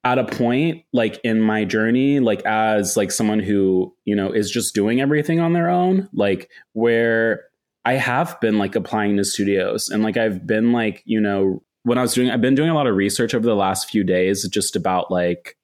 [0.03, 4.49] at a point like in my journey like as like someone who you know is
[4.49, 7.43] just doing everything on their own like where
[7.83, 11.97] i have been like applying to studios and like i've been like you know when
[11.97, 14.47] i was doing i've been doing a lot of research over the last few days
[14.47, 15.57] just about like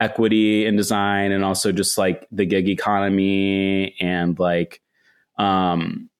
[0.00, 4.82] equity in design and also just like the gig economy and like
[5.38, 6.10] um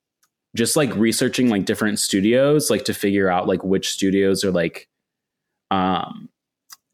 [0.56, 4.88] just like researching like different studios like to figure out like which studios are like
[5.70, 6.28] um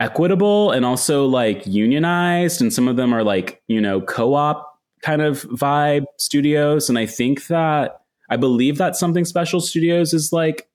[0.01, 4.68] equitable and also like unionized and some of them are like you know co-op
[5.03, 6.88] kind of vibe studios.
[6.88, 10.68] And i think that i believe that something special studios is like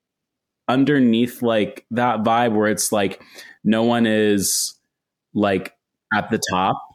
[0.67, 3.21] underneath like that vibe where it's like
[3.63, 4.75] no one is
[5.33, 5.75] like
[6.15, 6.86] at the top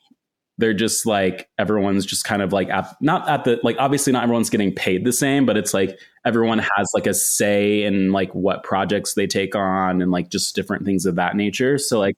[0.58, 4.22] they're just like everyone's just kind of like at, not at the like obviously not
[4.22, 8.32] everyone's getting paid the same but it's like everyone has like a say in like
[8.34, 11.78] what projects they take on and like just different things of that nature.
[11.78, 12.16] So like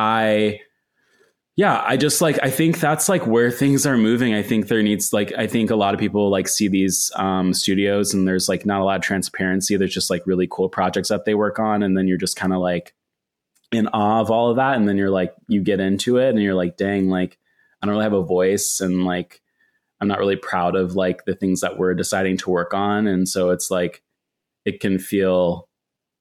[0.00, 0.60] i
[1.56, 4.34] yeah i just like i think that's like where things are moving.
[4.34, 7.52] I think there needs like i think a lot of people like see these um,
[7.52, 9.76] studios and there's like not a lot of transparency.
[9.76, 12.52] There's just like really cool projects that they work on and then you're just kind
[12.52, 12.94] of like
[13.72, 16.42] in awe of all of that and then you're like you get into it and
[16.42, 17.38] you're like dang like
[17.82, 19.40] I don't really have a voice and like
[20.00, 23.06] I'm not really proud of like the things that we're deciding to work on.
[23.06, 24.02] And so it's like
[24.64, 25.66] it can feel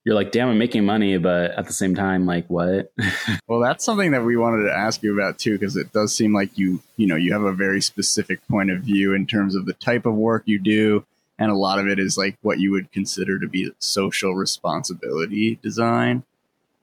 [0.03, 2.93] you're like, damn, I'm making money, but at the same time, like what?
[3.47, 6.33] well, that's something that we wanted to ask you about too, because it does seem
[6.33, 9.65] like you, you know, you have a very specific point of view in terms of
[9.65, 11.05] the type of work you do.
[11.37, 15.59] And a lot of it is like what you would consider to be social responsibility
[15.61, 16.23] design.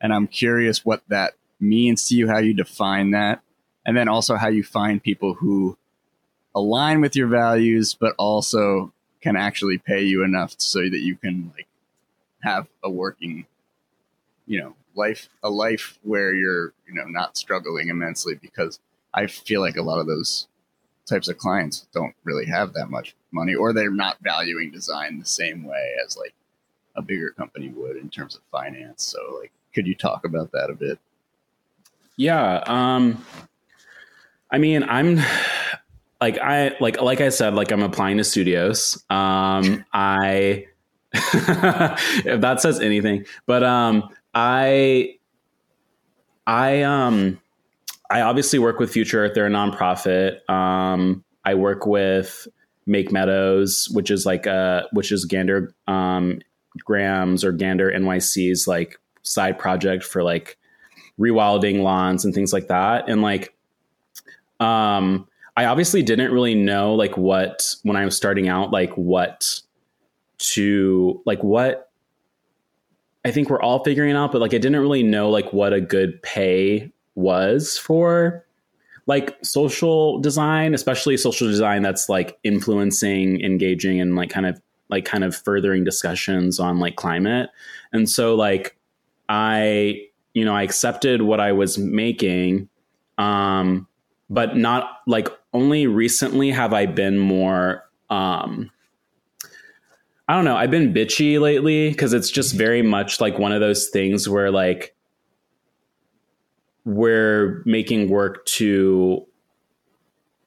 [0.04, 3.40] And I'm curious what that means to you, how you define that,
[3.86, 5.78] and then also how you find people who
[6.54, 11.50] align with your values but also can actually pay you enough so that you can
[11.56, 11.66] like
[12.42, 13.46] have a working
[14.46, 18.78] you know life a life where you're you know not struggling immensely because
[19.14, 20.48] I feel like a lot of those
[21.08, 25.24] types of clients don't really have that much money or they're not valuing design the
[25.24, 26.34] same way as like
[26.94, 29.02] a bigger company would in terms of finance.
[29.02, 30.98] So like could you talk about that a bit?
[32.16, 33.24] Yeah, um
[34.50, 35.20] I mean, I'm
[36.20, 39.02] like I like like I said like I'm applying to studios.
[39.10, 40.66] Um I
[41.12, 43.26] if that says anything.
[43.46, 45.16] But um I
[46.46, 47.40] I um
[48.10, 49.32] I obviously work with Future Earth.
[49.34, 50.48] They're a nonprofit.
[50.48, 52.46] Um, I work with
[52.86, 56.40] Make Meadows, which is like a which is Gander um,
[56.84, 60.56] Grams or Gander NYC's like side project for like
[61.18, 63.08] rewilding lawns and things like that.
[63.08, 63.54] And like,
[64.60, 69.60] um, I obviously didn't really know like what when I was starting out, like what
[70.38, 71.90] to like what
[73.24, 75.80] I think we're all figuring out, but like I didn't really know like what a
[75.80, 78.44] good pay was for
[79.06, 84.60] like social design, especially social design that's like influencing, engaging, and like kind of
[84.90, 87.50] like kind of furthering discussions on like climate.
[87.92, 88.76] And so like
[89.28, 92.68] I, you know, I accepted what I was making,
[93.18, 93.86] um,
[94.30, 98.70] but not like only recently have I been more um
[100.26, 103.60] I don't know, I've been bitchy lately because it's just very much like one of
[103.60, 104.94] those things where like
[106.86, 109.26] we're making work to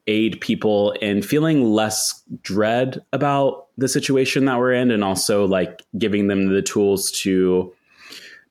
[0.07, 5.83] aid people in feeling less dread about the situation that we're in and also like
[5.97, 7.71] giving them the tools to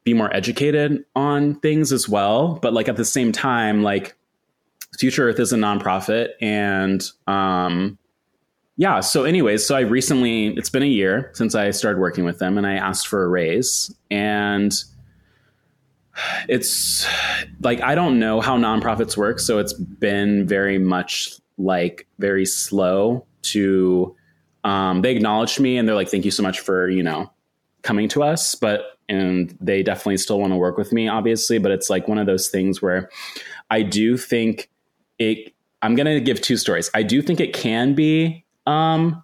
[0.06, 4.16] be more educated on things as well but like at the same time like
[4.98, 7.98] future earth is a nonprofit and um
[8.76, 12.38] yeah so anyways so i recently it's been a year since i started working with
[12.38, 14.84] them and i asked for a raise and
[16.48, 17.06] it's
[17.60, 23.26] like I don't know how nonprofits work, so it's been very much like very slow
[23.42, 24.14] to.
[24.64, 27.30] Um, they acknowledged me and they're like, "Thank you so much for you know
[27.82, 31.58] coming to us," but and they definitely still want to work with me, obviously.
[31.58, 33.08] But it's like one of those things where
[33.70, 34.70] I do think
[35.18, 35.52] it.
[35.82, 36.90] I'm gonna give two stories.
[36.94, 39.22] I do think it can be um,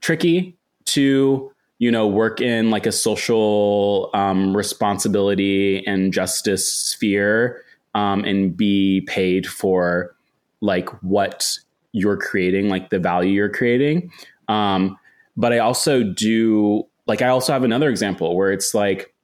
[0.00, 7.62] tricky to you know, work in like a social um, responsibility and justice sphere
[7.94, 10.14] um, and be paid for
[10.60, 11.58] like what
[11.92, 14.10] you're creating, like the value you're creating.
[14.48, 14.98] Um,
[15.36, 19.14] but I also do like I also have another example where it's like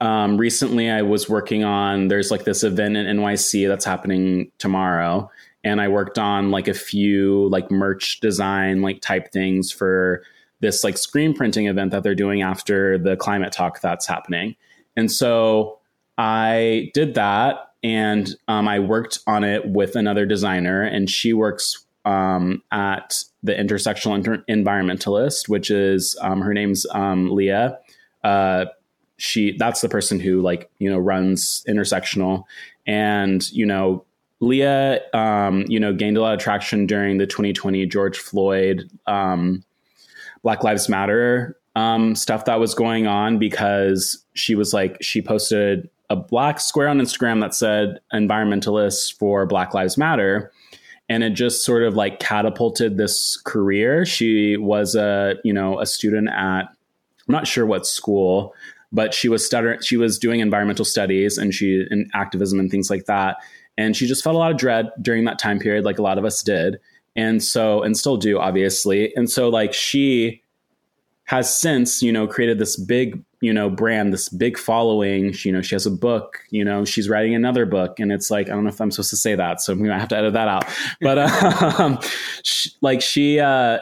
[0.00, 5.30] um, recently I was working on there's like this event in NYC that's happening tomorrow,
[5.64, 10.22] and I worked on like a few like merch design like type things for
[10.60, 14.54] this like screen printing event that they're doing after the climate talk that's happening.
[14.96, 15.78] And so
[16.18, 21.84] I did that and um, I worked on it with another designer, and she works
[22.04, 27.78] um, at the Intersectional Inter- Environmentalist, which is um, her name's um, Leah.
[28.24, 28.66] Uh,
[29.16, 32.44] she that's the person who like you know runs Intersectional,
[32.86, 34.04] and you know
[34.40, 39.64] Leah, um, you know, gained a lot of traction during the 2020 George Floyd um,
[40.42, 45.88] Black Lives Matter um, stuff that was going on because she was like, she posted
[46.10, 50.52] a black square on Instagram that said environmentalists for Black Lives Matter.
[51.08, 54.06] And it just sort of like catapulted this career.
[54.06, 58.54] She was a, you know, a student at, I'm not sure what school,
[58.92, 62.88] but she was stuttering, she was doing environmental studies and she, and activism and things
[62.88, 63.36] like that.
[63.76, 66.18] And she just felt a lot of dread during that time period, like a lot
[66.18, 66.78] of us did
[67.16, 70.42] and so and still do obviously and so like she
[71.24, 75.32] has since you know created this big you know brand this big following.
[75.32, 78.00] She, you know she has a book you know she's writing another book.
[78.00, 79.98] And it's like i don't know if i'm supposed to say that so i'm gonna
[79.98, 80.64] have to edit that out.
[81.00, 81.18] But
[81.80, 81.98] um,
[82.44, 83.80] she, like she uh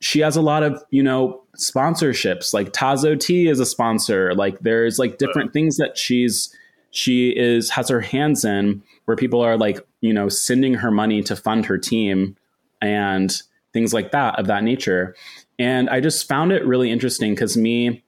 [0.00, 2.54] she has a lot of you know sponsorships.
[2.54, 4.34] Like tazo tea is a sponsor.
[4.34, 6.54] Like there's like different things that she's
[6.90, 11.22] she is has her hands in where people are like you know sending her money
[11.22, 12.36] to fund her team
[12.80, 13.42] and
[13.74, 15.14] things like that of that nature.
[15.58, 18.02] And I just found it really interesting because me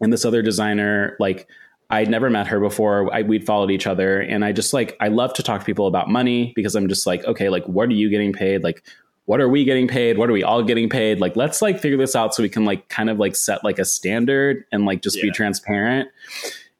[0.00, 1.48] and this other designer, like,
[1.90, 3.12] I'd never met her before.
[3.14, 5.86] I, we'd followed each other, and I just like I love to talk to people
[5.86, 8.64] about money because I'm just like, okay, like, what are you getting paid?
[8.64, 8.82] Like,
[9.26, 10.18] what are we getting paid?
[10.18, 11.20] What are we all getting paid?
[11.20, 13.78] Like, let's like figure this out so we can like kind of like set like
[13.78, 15.24] a standard and like just yeah.
[15.24, 16.08] be transparent.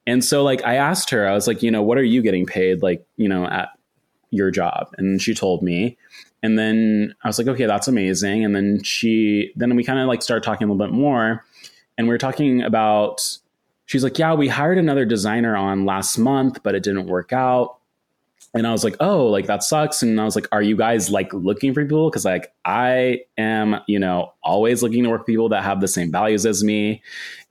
[0.06, 2.44] And so like I asked her, I was like, you know, what are you getting
[2.44, 2.82] paid?
[2.82, 3.70] Like, you know, at
[4.30, 5.96] your job, and she told me,
[6.42, 8.44] and then I was like, okay, that's amazing.
[8.44, 11.44] And then she, then we kind of like started talking a little bit more.
[11.96, 13.38] And we were talking about
[13.86, 17.78] she's like, yeah, we hired another designer on last month, but it didn't work out.
[18.54, 20.02] And I was like, oh, like that sucks.
[20.02, 22.08] And I was like, are you guys like looking for people?
[22.10, 25.88] Cause like I am, you know, always looking to work with people that have the
[25.88, 27.02] same values as me.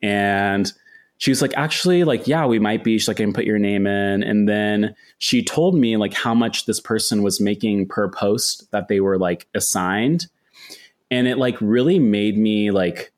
[0.01, 0.71] And
[1.17, 2.97] she was like, actually, like, yeah, we might be.
[2.97, 4.23] She's like, I can put your name in.
[4.23, 8.87] And then she told me like how much this person was making per post that
[8.87, 10.27] they were like assigned.
[11.11, 13.12] And it like really made me like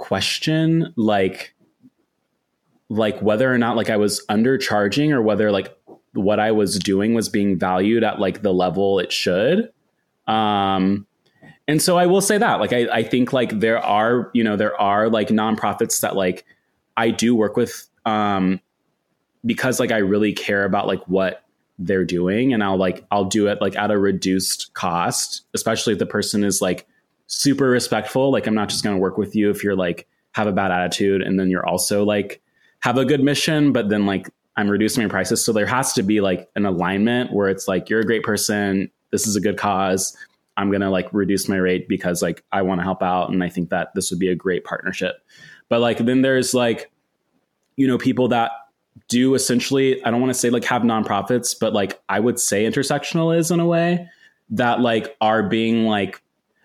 [0.00, 1.54] question like
[2.88, 5.76] like whether or not like I was undercharging or whether like
[6.14, 9.70] what I was doing was being valued at like the level it should.
[10.26, 11.06] Um
[11.68, 14.56] and so I will say that like I, I think like there are, you know,
[14.56, 16.46] there are like nonprofits that like
[16.96, 18.58] I do work with um
[19.44, 21.44] because like I really care about like what
[21.78, 25.98] they're doing and I'll like I'll do it like at a reduced cost, especially if
[25.98, 26.86] the person is like
[27.30, 28.32] super respectful.
[28.32, 30.72] Like I'm not just going to work with you if you're like have a bad
[30.72, 32.42] attitude and then you're also like
[32.80, 35.42] have a good mission, but then like I'm reducing my prices.
[35.42, 38.90] So there has to be like an alignment where it's like you're a great person,
[39.12, 40.16] this is a good cause.
[40.56, 43.44] I'm going to like reduce my rate because like I want to help out and
[43.44, 45.22] I think that this would be a great partnership.
[45.68, 46.90] But like then there's like
[47.76, 48.50] you know people that
[49.06, 52.64] do essentially I don't want to say like have nonprofits, but like I would say
[52.64, 54.08] intersectional is in a way
[54.50, 56.20] that like are being like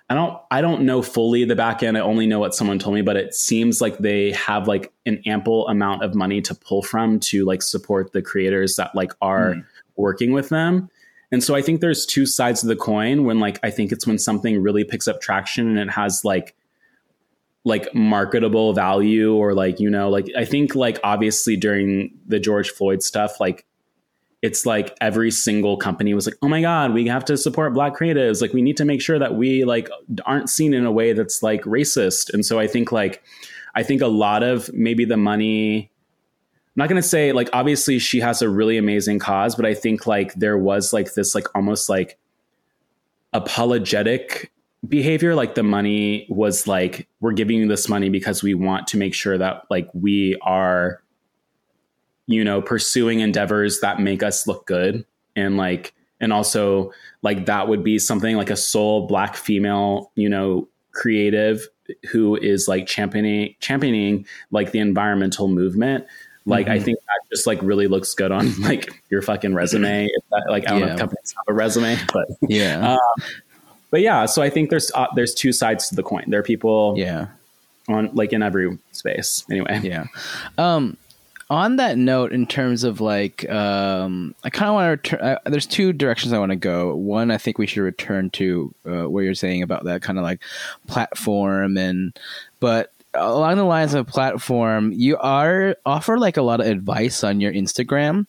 [0.10, 1.98] I don't I don't know fully the back end.
[1.98, 5.22] I only know what someone told me, but it seems like they have like an
[5.26, 9.56] ample amount of money to pull from to like support the creators that like are
[9.56, 9.66] mm.
[9.96, 10.90] working with them.
[11.32, 14.06] And so I think there's two sides of the coin when like I think it's
[14.06, 16.56] when something really picks up traction and it has like
[17.64, 22.70] like marketable value or like you know like I think like obviously during the George
[22.70, 23.66] Floyd stuff like
[24.46, 27.96] it's like every single company was like, "Oh my god, we have to support black
[27.96, 28.42] creatives.
[28.42, 29.90] Like we need to make sure that we like
[30.26, 33.24] aren't seen in a way that's like racist." And so I think like
[33.74, 35.90] I think a lot of maybe the money
[36.76, 39.74] I'm not going to say like obviously she has a really amazing cause, but I
[39.74, 42.20] think like there was like this like almost like
[43.34, 44.52] apologetic
[44.88, 48.98] behavior like the money was like we're giving you this money because we want to
[48.98, 51.02] make sure that like we are
[52.28, 55.06] you know, pursuing endeavors that make us look good
[55.36, 60.30] and like and also like that would be something like a sole black female, you
[60.30, 61.68] know, creative
[62.10, 66.06] who is like championing championing like the environmental movement.
[66.48, 66.74] Like mm-hmm.
[66.74, 70.08] I think that just like really looks good on like your fucking resume.
[70.32, 70.86] That, like I don't yeah.
[70.88, 72.94] know if companies have a resume, but yeah.
[72.94, 73.28] Um,
[73.92, 76.26] but yeah, so I think there's uh, there's two sides to the coin.
[76.28, 77.28] There are people yeah
[77.88, 79.80] on like in every space anyway.
[79.84, 80.06] Yeah.
[80.58, 80.98] Um
[81.50, 85.38] on that note, in terms of like, um, I kind of want to return.
[85.46, 86.96] There's two directions I want to go.
[86.96, 90.24] One, I think we should return to uh, what you're saying about that kind of
[90.24, 90.42] like
[90.88, 92.18] platform, and
[92.60, 97.40] but along the lines of platform, you are offer like a lot of advice on
[97.40, 98.26] your Instagram,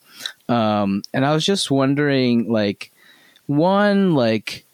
[0.51, 2.93] um, and I was just wondering, like,
[3.47, 4.66] one, like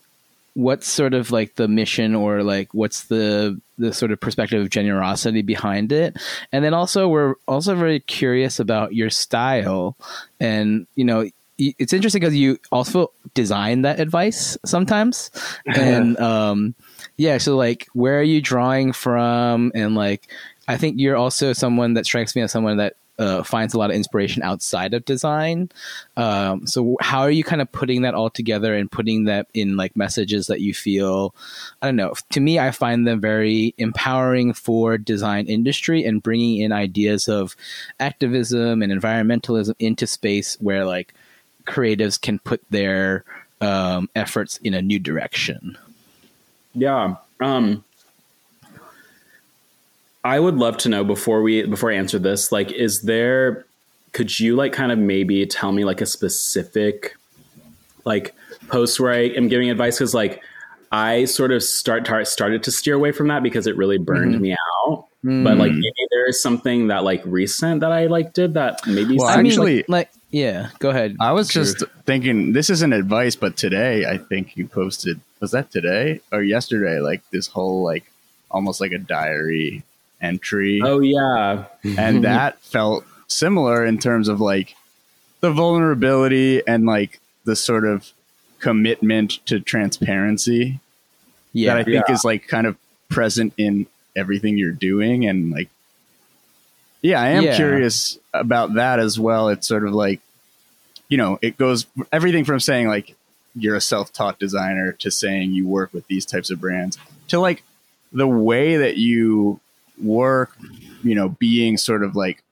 [0.54, 4.70] what's sort of like the mission or like what's the the sort of perspective of
[4.70, 6.16] generosity behind it?
[6.52, 9.96] And then also we're also very curious about your style.
[10.40, 11.28] And you know
[11.58, 15.30] it's interesting because you also design that advice sometimes.
[15.66, 16.74] And um
[17.16, 19.72] yeah so like where are you drawing from?
[19.74, 20.28] And like
[20.68, 23.90] i think you're also someone that strikes me as someone that uh, finds a lot
[23.90, 25.70] of inspiration outside of design.
[26.16, 29.76] Um, so how are you kind of putting that all together and putting that in
[29.76, 31.34] like messages that you feel?
[31.80, 32.14] I don't know.
[32.30, 37.54] To me, I find them very empowering for design industry and bringing in ideas of
[38.00, 41.14] activism and environmentalism into space where like
[41.64, 43.24] creatives can put their
[43.60, 45.78] um, efforts in a new direction.
[46.74, 47.16] Yeah.
[47.40, 47.84] Um,
[50.24, 53.64] I would love to know before we before I answer this, like, is there
[54.12, 57.16] could you like kind of maybe tell me like a specific
[58.04, 58.34] like
[58.68, 60.42] post where I am giving advice because like
[60.90, 64.34] I sort of start tar- started to steer away from that because it really burned
[64.34, 64.42] mm-hmm.
[64.42, 65.06] me out.
[65.24, 65.44] Mm.
[65.44, 69.16] But like maybe there is something that like recent that I like did that maybe
[69.16, 71.16] well, actually like, like, yeah, go ahead.
[71.20, 75.70] I was just thinking this isn't advice, but today I think you posted was that
[75.70, 78.04] today or yesterday like this whole like
[78.50, 79.84] almost like a diary
[80.22, 80.80] entry.
[80.82, 84.76] Oh yeah, and that felt similar in terms of like
[85.40, 88.12] the vulnerability and like the sort of
[88.60, 90.78] commitment to transparency
[91.52, 92.14] yeah, that I think yeah.
[92.14, 92.76] is like kind of
[93.08, 95.68] present in everything you're doing and like
[97.02, 97.56] yeah, I am yeah.
[97.56, 99.48] curious about that as well.
[99.48, 100.20] It's sort of like
[101.08, 103.16] you know, it goes everything from saying like
[103.54, 106.96] you're a self-taught designer to saying you work with these types of brands
[107.28, 107.62] to like
[108.12, 109.60] the way that you
[110.00, 110.56] work,
[111.02, 112.42] you know, being sort of like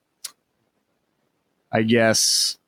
[1.73, 2.59] I guess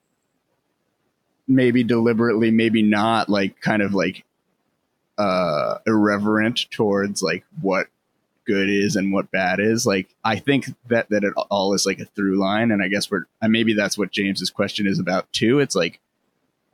[1.49, 4.25] maybe deliberately, maybe not, like kind of like
[5.19, 7.89] uh irreverent towards like what
[8.45, 9.87] good is and what bad is.
[9.87, 13.11] Like I think that that it all is like a through line, and I guess
[13.11, 15.59] we're and maybe that's what James's question is about too.
[15.61, 16.01] It's like,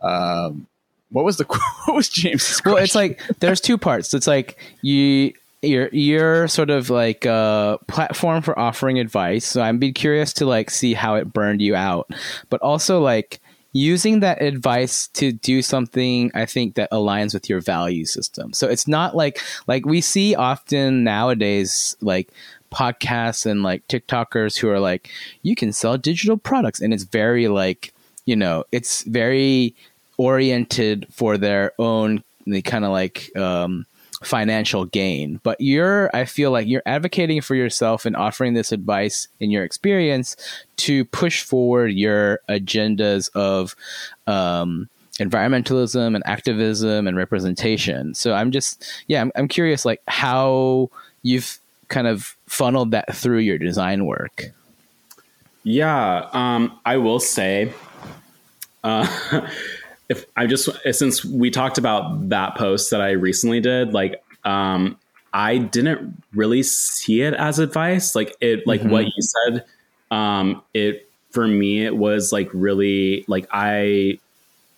[0.03, 0.67] um,
[1.11, 1.45] what was the
[1.87, 2.63] what was James's?
[2.65, 4.15] Well, it's like there's two parts.
[4.15, 5.33] It's like you
[5.63, 9.45] you're you're sort of like a platform for offering advice.
[9.45, 12.11] So I'm be curious to like see how it burned you out,
[12.49, 13.41] but also like
[13.73, 18.53] using that advice to do something I think that aligns with your value system.
[18.53, 22.31] So it's not like like we see often nowadays like
[22.71, 25.11] podcasts and like TikTokers who are like
[25.43, 27.93] you can sell digital products and it's very like
[28.27, 29.75] you know it's very
[30.19, 33.87] oriented for their own the kind of like um
[34.23, 39.29] financial gain but you're i feel like you're advocating for yourself and offering this advice
[39.39, 40.37] in your experience
[40.77, 43.77] to push forward your agendas of
[44.27, 44.89] um,
[45.19, 48.15] environmentalism and activism and representation.
[48.15, 50.91] So i'm just yeah I'm, I'm curious like how
[51.23, 51.59] you've
[51.89, 54.53] kind of funneled that through your design work.
[55.65, 57.73] Yeah, um, I will say,
[58.85, 59.07] uh,
[60.09, 64.97] if I just since we talked about that post that I recently did, like um,
[65.33, 68.15] I didn't really see it as advice.
[68.15, 69.65] Like it, like what you said,
[70.11, 74.19] um, it for me it was like really like I,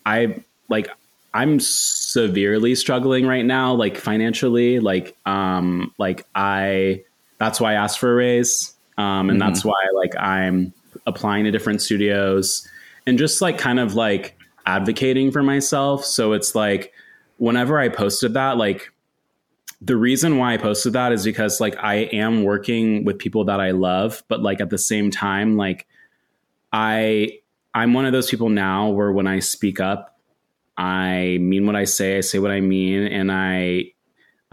[0.05, 0.89] I like
[1.33, 7.05] I'm severely struggling right now, like financially, like um, like I
[7.39, 8.75] that's why I asked for a raise.
[8.99, 10.75] Um, and that's why like I'm
[11.07, 12.69] applying to different studios
[13.07, 16.05] and just like kind of like advocating for myself.
[16.05, 16.93] So it's like
[17.39, 18.93] whenever I posted that, like
[19.81, 23.61] the reason why I posted that is because like I am working with people that
[23.61, 25.87] I love, but like at the same time, like
[26.73, 27.39] I
[27.75, 30.19] I'm one of those people now where when I speak up,
[30.77, 33.93] I mean what I say, I say what I mean, and I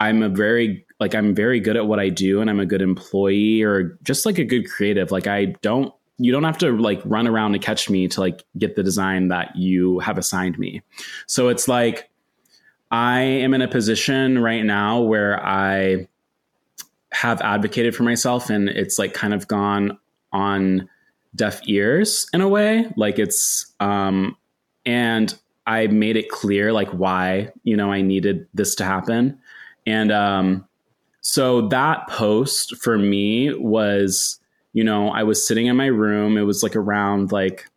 [0.00, 2.82] I'm a very like I'm very good at what I do and I'm a good
[2.82, 5.10] employee or just like a good creative.
[5.10, 8.44] Like I don't you don't have to like run around to catch me to like
[8.58, 10.82] get the design that you have assigned me.
[11.26, 12.10] So it's like
[12.90, 16.08] I am in a position right now where I
[17.12, 19.98] have advocated for myself and it's like kind of gone
[20.32, 20.88] on
[21.36, 22.90] deaf ears in a way.
[22.96, 24.36] Like it's um
[24.84, 29.38] and I made it clear like why, you know, I needed this to happen.
[29.86, 30.66] And um
[31.20, 34.37] so that post for me was,
[34.78, 36.38] you know, I was sitting in my room.
[36.38, 37.68] It was like around like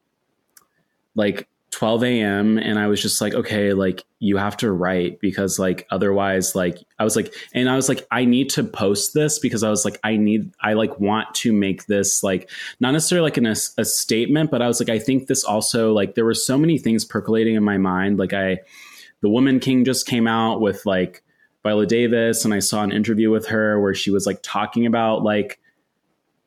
[1.16, 2.60] like 12 a.m.
[2.60, 6.78] and I was just like, okay, like you have to write because like otherwise, like
[7.00, 9.84] I was like, and I was like, I need to post this because I was
[9.84, 13.56] like, I need, I like want to make this like not necessarily like an, a,
[13.80, 16.78] a statement, but I was like, I think this also like there were so many
[16.78, 18.20] things percolating in my mind.
[18.20, 18.60] Like I,
[19.22, 21.24] the Woman King just came out with like
[21.64, 25.24] Viola Davis, and I saw an interview with her where she was like talking about
[25.24, 25.58] like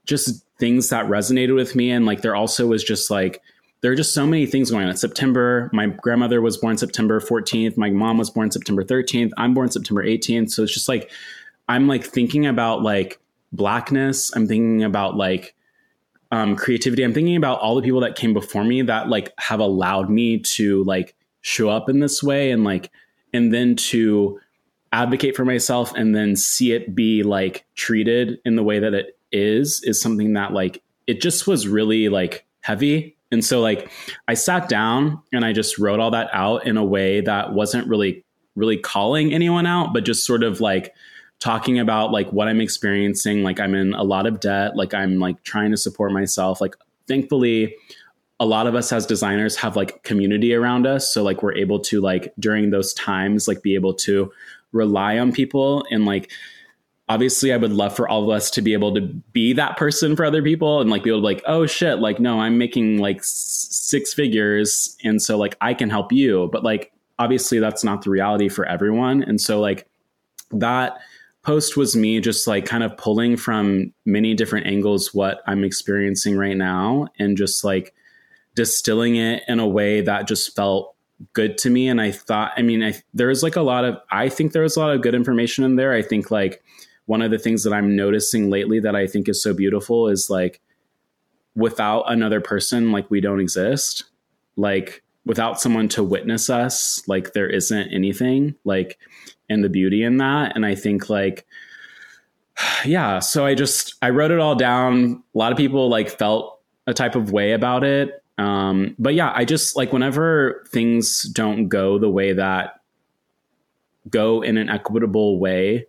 [0.07, 3.43] just things that resonated with me, and like there also was just like
[3.85, 4.97] there are just so many things going on.
[4.97, 7.77] September, my grandmother was born September 14th.
[7.77, 9.31] My mom was born September 13th.
[9.37, 10.53] I'm born September 18th.
[10.53, 11.11] So it's just like
[11.69, 13.21] I'm like thinking about like
[13.53, 14.35] blackness.
[14.35, 15.55] I'm thinking about like
[16.31, 17.03] um, creativity.
[17.03, 20.39] I'm thinking about all the people that came before me that like have allowed me
[20.39, 22.91] to like show up in this way and like
[23.35, 24.41] and then to
[24.93, 29.19] advocate for myself and then see it be like treated in the way that it
[29.35, 33.17] is is something that like it just was really like heavy.
[33.31, 33.91] And so like
[34.29, 37.89] I sat down and I just wrote all that out in a way that wasn't
[37.89, 38.25] really
[38.57, 40.95] really calling anyone out but just sort of like
[41.41, 43.43] talking about like what I'm experiencing.
[43.43, 44.77] Like I'm in a lot of debt.
[44.77, 46.61] Like I'm like trying to support myself.
[46.61, 46.77] Like
[47.07, 47.75] thankfully
[48.41, 51.13] a lot of us as designers have like community around us.
[51.13, 54.33] So like we're able to like during those times like be able to
[54.73, 56.31] rely on people and like
[57.09, 59.03] obviously i would love for all of us to be able to
[59.33, 62.19] be that person for other people and like be able to like oh shit like
[62.19, 66.49] no i'm making like six figures and so like i can help you.
[66.53, 69.23] But like obviously that's not the reality for everyone.
[69.23, 69.87] And so like
[70.51, 70.99] that
[71.43, 76.39] post was me just like kind of pulling from many different angles what i'm experiencing
[76.39, 77.95] right now and just like
[78.55, 80.95] distilling it in a way that just felt
[81.35, 81.87] good to me.
[81.89, 84.63] And i thought i mean I, there was like a lot of i think there
[84.63, 85.93] was a lot of good information in there.
[85.93, 86.64] I think like
[87.07, 90.31] one of the things that i'm noticing lately that i think is so beautiful is
[90.31, 90.61] like
[91.57, 94.05] without another person like we don't exist.
[94.57, 98.99] Like without someone to witness us like there isn't anything like
[99.49, 100.55] and the beauty in that.
[100.55, 101.47] And i think like
[102.85, 105.23] yeah so i just i wrote it all down.
[105.35, 108.23] A lot of people like felt a type of way about it.
[108.37, 112.81] Um, but yeah, I just like whenever things don't go the way that
[114.11, 115.87] go in an equitable way,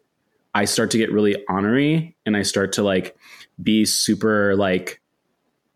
[0.56, 3.16] I start to get really honorary and I start to like
[3.62, 5.01] be super like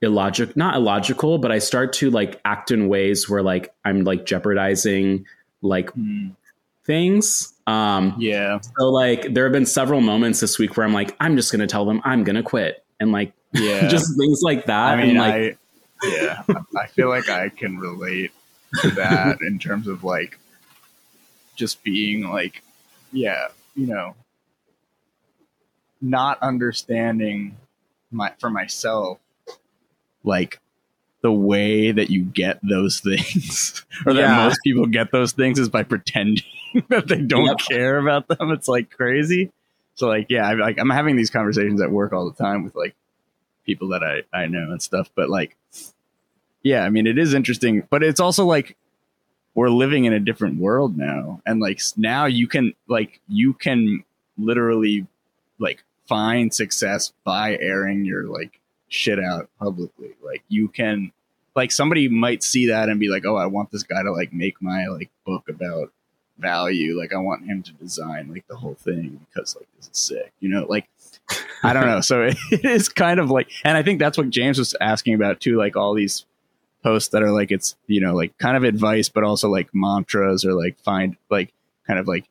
[0.02, 4.26] illogic not illogical, but I start to like act in ways where like I'm like
[4.26, 5.26] jeopardizing
[5.62, 6.30] like Hmm.
[6.86, 7.54] things.
[7.68, 8.60] Um Yeah.
[8.78, 11.68] so like there have been several moments this week where I'm like, I'm just gonna
[11.68, 12.84] tell them I'm gonna quit.
[13.02, 13.88] And like Yeah.
[13.90, 14.94] just things like that.
[14.94, 15.34] I mean, and like
[16.02, 16.44] I yeah,
[16.78, 18.32] I feel like I can relate
[18.82, 20.40] to that in terms of like
[21.58, 22.64] just being like,
[23.12, 24.16] yeah, you know,
[26.02, 27.58] not understanding
[28.12, 29.20] my for myself,
[30.24, 30.60] like
[31.22, 35.70] the way that you get those things, or that most people get those things, is
[35.70, 36.43] by pretending
[36.89, 37.58] that they don't Yep.
[37.60, 38.52] care about them.
[38.52, 39.52] It's like crazy.
[39.95, 42.76] So like, yeah, I, like I'm having these conversations at work all the time with
[42.76, 42.95] like
[43.66, 45.10] people that I, I know and stuff.
[45.14, 45.58] But like,
[46.64, 48.78] yeah, I mean, it is interesting, but it's also like
[49.56, 51.41] we're living in a different world now.
[51.45, 54.04] And like now you can, like, you can
[54.38, 55.06] literally
[55.60, 60.16] like find success by airing your like shit out publicly.
[60.22, 61.12] Like, you can,
[61.55, 64.34] like, somebody might see that and be like, oh, I want this guy to like
[64.34, 65.91] make my like book about
[66.38, 66.97] value.
[66.97, 70.34] Like, I want him to design like the whole thing because like this is sick,
[70.39, 70.89] you know, like,
[71.64, 72.01] I don't know.
[72.01, 75.39] So it is kind of like, and I think that's what James was asking about
[75.39, 75.57] too.
[75.57, 76.26] Like all these
[76.84, 80.43] posts that are like, it's, you know, like kind of advice, but also like mantras
[80.43, 81.53] or like find like
[81.86, 82.26] kind of like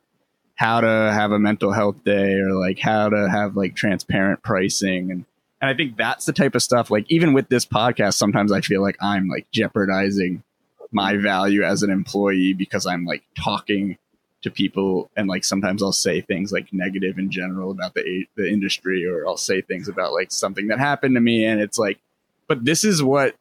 [0.59, 5.09] how to have a mental health day or like how to have like transparent pricing.
[5.09, 5.23] And,
[5.61, 8.59] and I think that's the type of stuff, like even with this podcast, sometimes I
[8.59, 10.43] feel like I'm like jeopardizing
[10.91, 13.97] my value as an employee because I'm like talking
[14.41, 18.49] to people and like sometimes I'll say things like negative in general about the the
[18.49, 21.99] industry or I'll say things about like something that happened to me and it's like
[22.47, 23.35] but this is what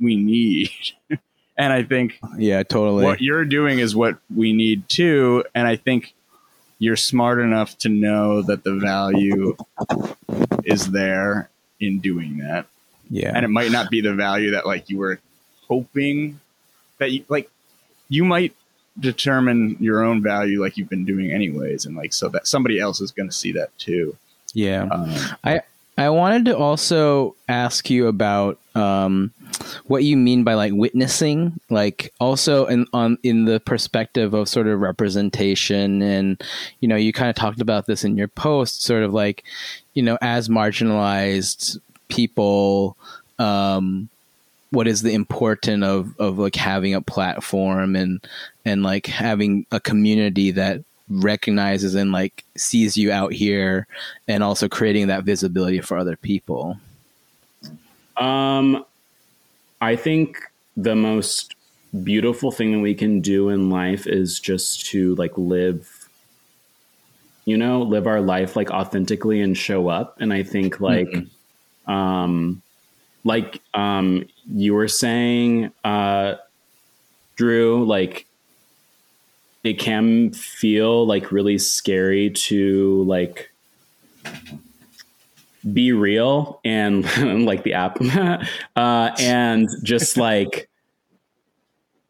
[0.00, 0.70] we need
[1.60, 3.04] and I think Yeah, totally.
[3.04, 6.14] what you're doing is what we need too and I think
[6.78, 9.56] you're smart enough to know that the value
[10.64, 12.66] is there in doing that
[13.10, 13.32] yeah.
[13.34, 15.20] and it might not be the value that like you were
[15.68, 16.40] hoping
[16.98, 17.50] that you like
[18.08, 18.54] you might
[18.98, 23.00] determine your own value like you've been doing anyways and like so that somebody else
[23.00, 24.16] is going to see that too
[24.52, 24.88] yeah.
[24.90, 25.60] um, I
[26.08, 29.32] wanted to also ask you about um,
[29.86, 34.66] what you mean by like witnessing, like also in on in the perspective of sort
[34.66, 36.42] of representation, and
[36.80, 39.44] you know, you kind of talked about this in your post, sort of like,
[39.94, 41.78] you know, as marginalized
[42.08, 42.96] people,
[43.38, 44.08] um,
[44.70, 48.26] what is the important of of like having a platform and
[48.64, 53.86] and like having a community that recognizes and like sees you out here
[54.28, 56.78] and also creating that visibility for other people
[58.16, 58.84] Um,
[59.80, 60.38] I think
[60.76, 61.54] the most
[62.04, 66.08] beautiful thing that we can do in life is just to like live,
[67.46, 70.16] you know, live our life like authentically and show up.
[70.20, 71.12] And I think like,
[71.86, 72.62] um,
[73.24, 76.34] like um, you were saying, uh,
[77.36, 78.26] Drew, like
[79.62, 83.50] it can feel like really scary to like
[85.72, 87.04] be real and
[87.44, 87.98] like the app
[88.76, 90.68] uh, and just like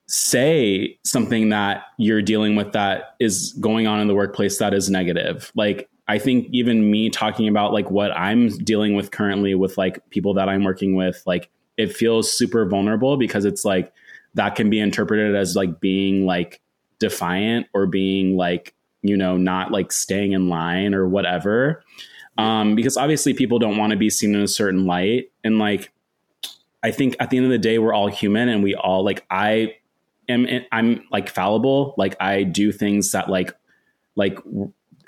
[0.07, 4.90] say something that you're dealing with that is going on in the workplace that is
[4.90, 5.53] negative.
[5.55, 9.98] Like i think even me talking about like what i'm dealing with currently with like
[10.11, 13.92] people that i'm working with like it feels super vulnerable because it's like
[14.34, 16.61] that can be interpreted as like being like
[17.01, 21.82] defiant or being like you know not like staying in line or whatever.
[22.38, 25.32] Um, because obviously people don't want to be seen in a certain light.
[25.42, 25.92] And like
[26.82, 29.26] i think at the end of the day we're all human and we all like
[29.30, 29.74] i
[30.28, 31.94] am i'm like fallible.
[31.98, 33.53] Like i do things that like
[34.14, 34.38] like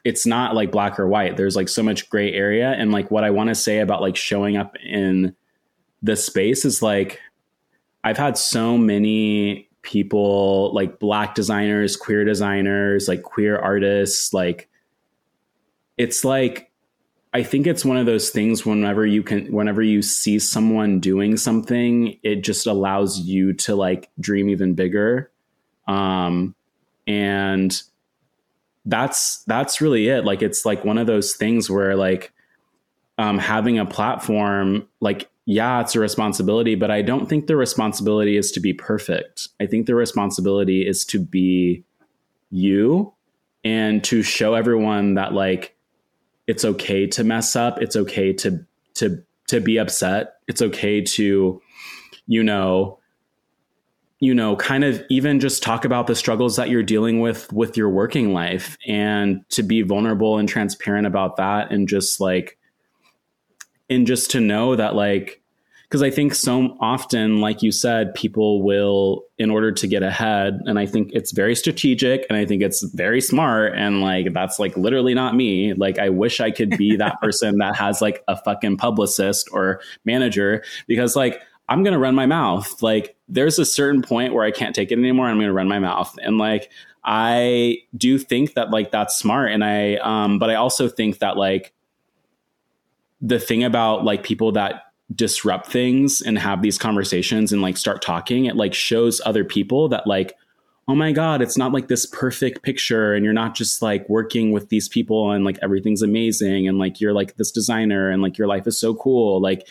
[0.05, 1.36] it's not like black or white.
[1.36, 2.72] There's like so much gray area.
[2.72, 5.36] And like what i want to say about like showing up in
[6.03, 7.20] the space is like
[8.03, 14.68] i've had so many people like black designers queer designers like queer artists like
[15.99, 16.72] it's like
[17.35, 21.37] I think it's one of those things whenever you can whenever you see someone doing
[21.37, 25.30] something, it just allows you to like dream even bigger.
[25.89, 26.55] Um
[27.07, 27.83] and
[28.85, 30.24] that's that's really it.
[30.24, 32.33] Like it's like one of those things where like
[33.16, 38.36] um having a platform like yeah, it's a responsibility, but I don't think the responsibility
[38.36, 39.49] is to be perfect.
[39.61, 41.84] I think the responsibility is to be
[42.51, 43.12] you
[43.64, 45.76] and to show everyone that like
[46.47, 51.62] it's okay to mess up it's okay to to to be upset it's okay to
[52.26, 52.99] you know,
[54.20, 57.76] you know, kind of even just talk about the struggles that you're dealing with with
[57.76, 62.59] your working life and to be vulnerable and transparent about that and just like
[63.93, 65.43] and just to know that like
[65.93, 70.59] because I think so often, like you said, people will, in order to get ahead,
[70.64, 73.74] and I think it's very strategic and I think it's very smart.
[73.76, 75.74] And like, that's like literally not me.
[75.74, 79.82] Like, I wish I could be that person that has like a fucking publicist or
[80.07, 82.82] manager because like, I'm going to run my mouth.
[82.82, 85.26] Like, there's a certain point where I can't take it anymore.
[85.26, 86.18] I'm going to run my mouth.
[86.22, 86.70] And like,
[87.05, 89.53] I do think that like that's smart.
[89.53, 91.74] And I, um, but I also think that like,
[93.22, 94.82] the thing about like people that
[95.14, 99.88] disrupt things and have these conversations and like start talking, it like shows other people
[99.88, 100.36] that like,
[100.88, 104.50] oh my God, it's not like this perfect picture and you're not just like working
[104.50, 108.36] with these people and like everything's amazing and like you're like this designer and like
[108.36, 109.40] your life is so cool.
[109.40, 109.66] Like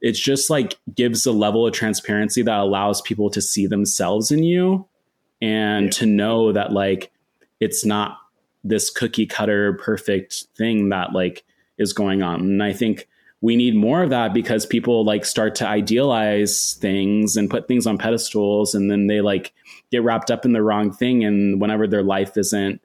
[0.00, 4.44] it's just like gives a level of transparency that allows people to see themselves in
[4.44, 4.86] you
[5.42, 5.90] and yeah.
[5.90, 7.10] to know that like
[7.58, 8.18] it's not
[8.62, 11.44] this cookie cutter perfect thing that like
[11.78, 12.40] is going on.
[12.40, 13.08] And I think
[13.40, 17.86] we need more of that because people like start to idealize things and put things
[17.86, 19.52] on pedestals and then they like
[19.90, 22.80] get wrapped up in the wrong thing and whenever their life isn't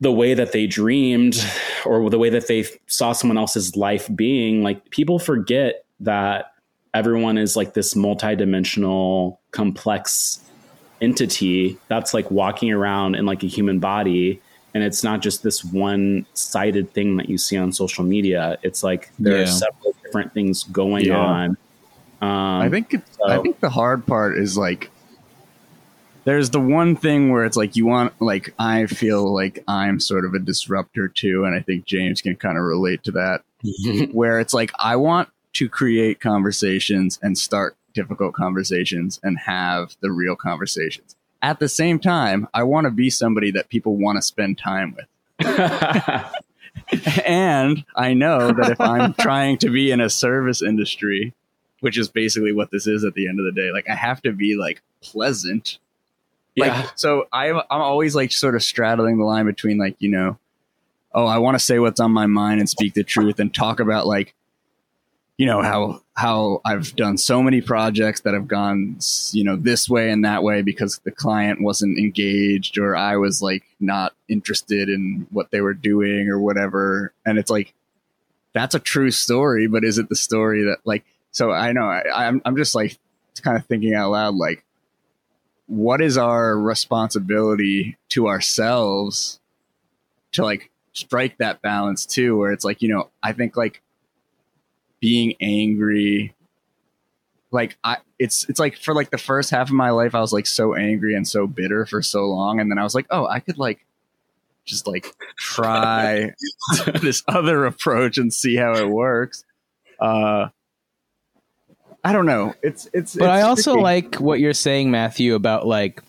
[0.00, 1.42] the way that they dreamed
[1.86, 6.52] or the way that they saw someone else's life being like people forget that
[6.92, 10.40] everyone is like this multidimensional complex
[11.00, 14.40] entity that's like walking around in like a human body
[14.74, 18.82] and it's not just this one sided thing that you see on social media it's
[18.82, 19.42] like there yeah.
[19.44, 21.16] are several different things going yeah.
[21.16, 21.56] on
[22.20, 23.28] um, i think so.
[23.28, 24.90] i think the hard part is like
[26.24, 30.24] there's the one thing where it's like you want like i feel like i'm sort
[30.24, 33.42] of a disruptor too and i think james can kind of relate to that
[34.12, 40.10] where it's like i want to create conversations and start difficult conversations and have the
[40.10, 41.14] real conversations
[41.44, 44.96] at the same time, I want to be somebody that people want to spend time
[44.96, 45.06] with.
[47.26, 51.34] and I know that if I'm trying to be in a service industry,
[51.80, 54.22] which is basically what this is at the end of the day, like I have
[54.22, 55.76] to be like pleasant.
[56.56, 56.88] Like, yeah.
[56.94, 60.38] so I'm, I'm always like sort of straddling the line between like, you know,
[61.12, 63.80] oh, I want to say what's on my mind and speak the truth and talk
[63.80, 64.34] about like
[65.36, 68.98] you know how how I've done so many projects that have gone
[69.32, 73.42] you know this way and that way because the client wasn't engaged or I was
[73.42, 77.12] like not interested in what they were doing or whatever.
[77.26, 77.74] And it's like
[78.52, 82.26] that's a true story but is it the story that like so I know I,
[82.26, 82.96] I'm I'm just like
[83.42, 84.64] kind of thinking out loud like
[85.66, 89.40] what is our responsibility to ourselves
[90.30, 93.82] to like strike that balance too where it's like you know I think like
[95.04, 96.34] being angry
[97.50, 100.32] like I it's it's like for like the first half of my life I was
[100.32, 103.26] like so angry and so bitter for so long and then I was like, "Oh,
[103.26, 103.84] I could like
[104.64, 106.32] just like try
[107.02, 109.44] this other approach and see how it works."
[110.00, 110.48] Uh
[112.02, 112.54] I don't know.
[112.62, 113.82] It's it's But it's I also tricky.
[113.82, 116.02] like what you're saying, Matthew, about like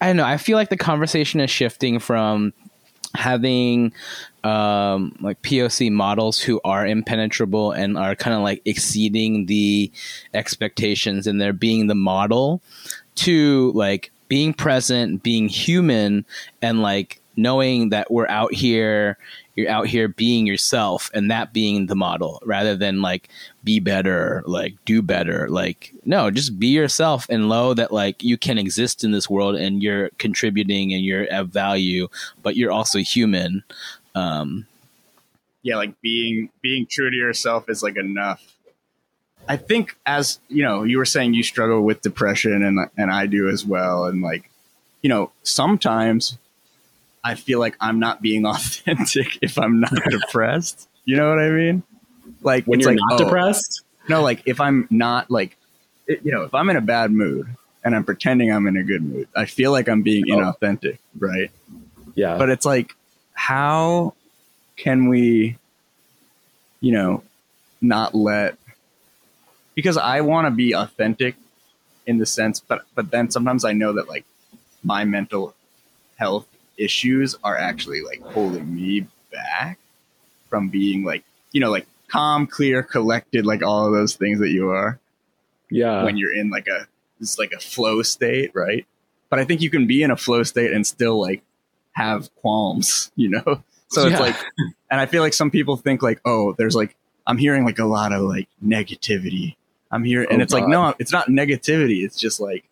[0.00, 2.52] I don't know, I feel like the conversation is shifting from
[3.16, 3.92] having
[4.48, 9.92] um, like POC models who are impenetrable and are kind of like exceeding the
[10.32, 12.62] expectations and they're being the model
[13.16, 16.24] to like being present, being human,
[16.62, 19.16] and like knowing that we're out here
[19.58, 23.28] you're out here being yourself and that being the model rather than like
[23.64, 28.38] be better like do better like no just be yourself and know that like you
[28.38, 32.06] can exist in this world and you're contributing and you're of value
[32.42, 33.64] but you're also human
[34.14, 34.66] um
[35.62, 38.42] yeah like being being true to yourself is like enough
[39.48, 43.26] i think as you know you were saying you struggle with depression and and i
[43.26, 44.50] do as well and like
[45.02, 46.38] you know sometimes
[47.24, 50.88] I feel like I'm not being authentic if I'm not depressed.
[51.04, 51.82] You know what I mean?
[52.42, 53.82] Like when you're like, not oh, depressed.
[54.08, 55.56] No, like if I'm not like,
[56.06, 57.46] it, you know, if I'm in a bad mood
[57.84, 60.36] and I'm pretending I'm in a good mood, I feel like I'm being oh.
[60.36, 61.50] inauthentic, right?
[62.14, 62.38] Yeah.
[62.38, 62.94] But it's like,
[63.38, 64.14] how
[64.76, 65.56] can we,
[66.80, 67.22] you know,
[67.80, 68.58] not let?
[69.76, 71.36] Because I want to be authentic
[72.04, 74.24] in the sense, but but then sometimes I know that like
[74.82, 75.54] my mental
[76.16, 79.78] health issues are actually like holding me back
[80.50, 81.22] from being like,
[81.52, 84.98] you know, like calm, clear, collected, like all of those things that you are.
[85.70, 86.02] Yeah.
[86.02, 86.88] When you're in like a,
[87.20, 88.84] it's like a flow state, right?
[89.30, 91.42] But I think you can be in a flow state and still like
[91.98, 93.62] have qualms, you know?
[93.90, 94.10] So yeah.
[94.10, 94.36] it's like,
[94.90, 96.94] and I feel like some people think like, oh, there's like,
[97.26, 99.56] I'm hearing like a lot of like negativity
[99.90, 102.04] I'm here, and Oh, it's like no, it's not negativity.
[102.04, 102.64] It's just like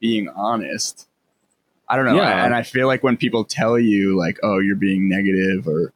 [0.00, 1.06] being honest.
[1.88, 2.44] I don't know, Yeah.
[2.44, 5.92] and I feel like when people tell you like, "Oh, you're being negative," or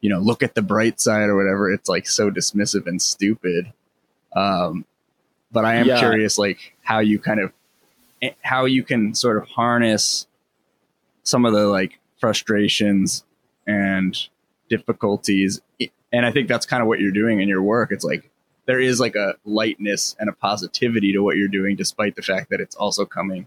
[0.00, 3.72] you know, look at the bright side or whatever, it's like so dismissive and stupid.
[4.34, 4.84] Um,
[5.52, 6.00] but I am Yeah.
[6.00, 7.52] curious, like how you kind of
[8.20, 10.26] eh, how you can sort of harness
[11.22, 13.24] some of the like frustrations
[13.66, 14.28] and
[14.68, 15.60] difficulties
[16.12, 18.30] and i think that's kind of what you're doing in your work it's like
[18.66, 22.48] there is like a lightness and a positivity to what you're doing despite the fact
[22.50, 23.46] that it's also coming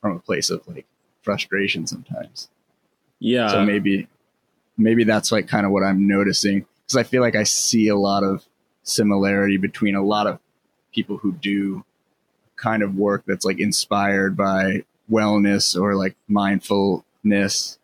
[0.00, 0.86] from a place of like
[1.22, 2.48] frustration sometimes
[3.18, 3.48] Yeah.
[3.48, 4.06] so maybe
[4.78, 7.96] maybe that's like kind of what i'm noticing because i feel like i see a
[7.96, 8.44] lot of
[8.82, 10.38] similarity between a lot of
[10.94, 11.84] people who do
[12.56, 16.14] kind of work that's like inspired by wellness or like
[17.24, 17.78] mindfulness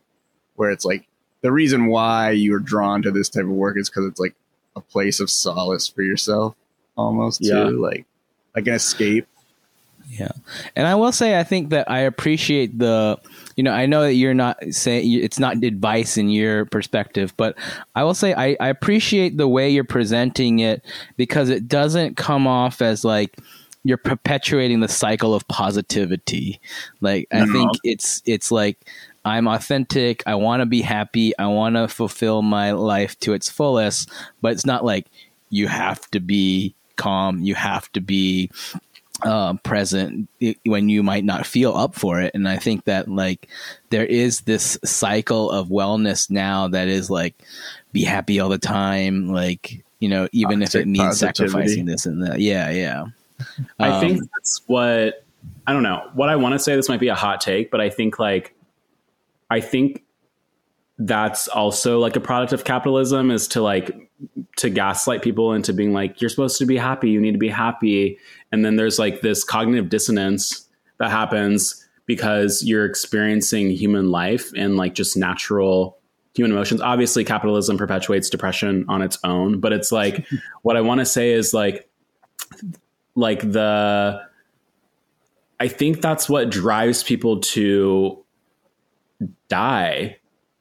[0.57, 1.07] where it's like
[1.43, 4.34] the reason why you're drawn to this type of work is because it's like
[4.74, 6.55] a place of solace for yourself
[6.97, 7.64] almost Yeah.
[7.64, 8.07] too like
[8.55, 9.26] like an escape
[10.09, 10.30] Yeah.
[10.76, 13.18] And I will say, I think that I appreciate the,
[13.57, 17.57] you know, I know that you're not saying it's not advice in your perspective, but
[17.97, 20.84] I will say I, I appreciate the way you're presenting it
[21.16, 23.37] because it doesn't come off as like
[23.82, 26.61] you're perpetuating the cycle of positivity.
[27.01, 27.53] Like, I No.
[27.53, 28.78] think it's, it's like,
[29.27, 30.22] I'm authentic.
[30.24, 31.37] I want to be happy.
[31.37, 34.09] I want to fulfill my life to its fullest,
[34.41, 35.09] but it's not like
[35.51, 37.43] you have to be calm.
[37.43, 38.51] You have to be
[39.24, 40.29] uh, present
[40.64, 42.35] when you might not feel up for it.
[42.35, 43.49] And I think that like
[43.91, 47.35] there is this cycle of wellness now that is like
[47.93, 51.51] be happy all the time, like you know, even if it means positivity.
[51.51, 52.39] sacrificing this and that.
[52.41, 53.07] Yeah, yeah.
[53.81, 55.24] I Um, think that's what
[55.66, 56.09] I don't know.
[56.14, 58.55] What I want to say this might be a hot take, but I think like
[59.51, 60.03] I think
[60.99, 64.11] that's also like a product of capitalism is to like
[64.57, 67.49] to gaslight people into being like you're supposed to be happy, you need to be
[67.49, 68.18] happy,
[68.51, 70.68] and then there's like this cognitive dissonance
[70.99, 75.99] that happens because you're experiencing human life and like just natural
[76.34, 76.80] human emotions.
[76.80, 80.26] Obviously capitalism perpetuates depression on its own, but it's like
[80.62, 81.88] what I want to say is like
[83.14, 84.20] like the
[85.59, 88.22] I think that's what drives people to
[89.49, 90.18] die.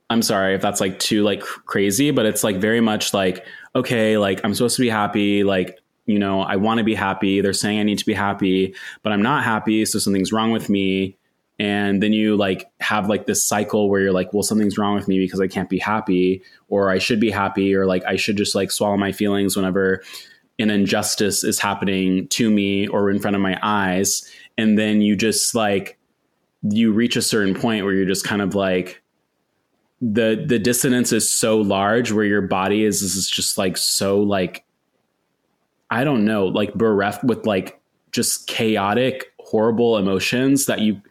[0.09, 4.17] I'm sorry if that's like too like crazy, but it's like very much like okay,
[4.17, 7.41] like I'm supposed to be happy, like you know, I want to be happy.
[7.41, 10.69] They're saying I need to be happy, but I'm not happy, so something's wrong with
[10.69, 11.17] me.
[11.57, 15.07] And then you like have like this cycle where you're like, well, something's wrong with
[15.07, 18.37] me because I can't be happy, or I should be happy, or like I should
[18.37, 20.03] just like swallow my feelings whenever
[20.59, 25.15] an injustice is happening to me or in front of my eyes and then you
[25.15, 25.97] just like
[26.69, 29.01] you reach a certain point where you're just kind of like
[30.01, 34.63] the the dissonance is so large where your body is, is just like so like
[35.89, 37.79] i don't know like bereft with like
[38.11, 41.01] just chaotic horrible emotions that you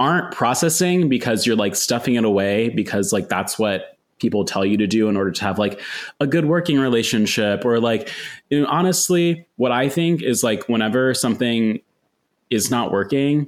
[0.00, 4.76] aren't processing because you're like stuffing it away because like that's what people tell you
[4.76, 5.80] to do in order to have like
[6.20, 8.10] a good working relationship or like
[8.50, 11.80] you know, honestly what i think is like whenever something
[12.50, 13.46] is not working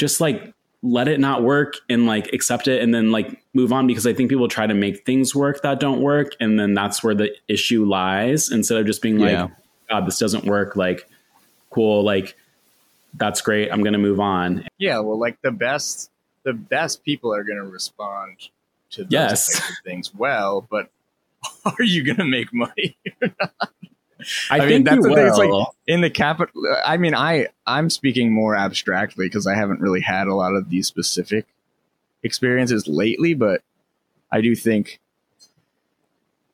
[0.00, 3.86] just like let it not work and like accept it and then like move on
[3.86, 7.02] because i think people try to make things work that don't work and then that's
[7.04, 9.42] where the issue lies instead of just being Yeah.
[9.42, 9.50] like
[9.90, 11.06] god this doesn't work like
[11.68, 12.34] cool like
[13.14, 16.10] that's great i'm gonna move on Yeah, well, like the best,
[16.44, 18.38] the best people are going to respond
[18.92, 19.52] to those Yes.
[19.52, 20.90] types of things well, but
[21.66, 22.96] are you going to make money?
[24.50, 25.50] i, I mean, that's the thing, it's like-
[25.86, 30.26] In the capital, I mean, I I'm speaking more abstractly because I haven't really had
[30.26, 31.46] a lot of these specific
[32.22, 33.62] experiences lately, but
[34.30, 35.00] I do think.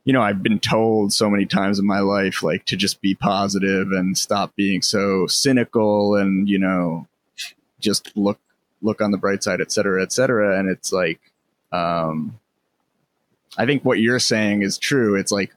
[0.04, 3.16] You know, I've been told so many times in my life, like to just be
[3.16, 7.08] positive and stop being so cynical, and you know,
[7.80, 8.38] just look
[8.82, 10.60] look on the bright side, et cetera, et cetera.
[10.60, 11.18] And it's like,
[11.72, 12.38] um,
[13.58, 15.16] I think what you're saying is true.
[15.16, 15.52] It's like,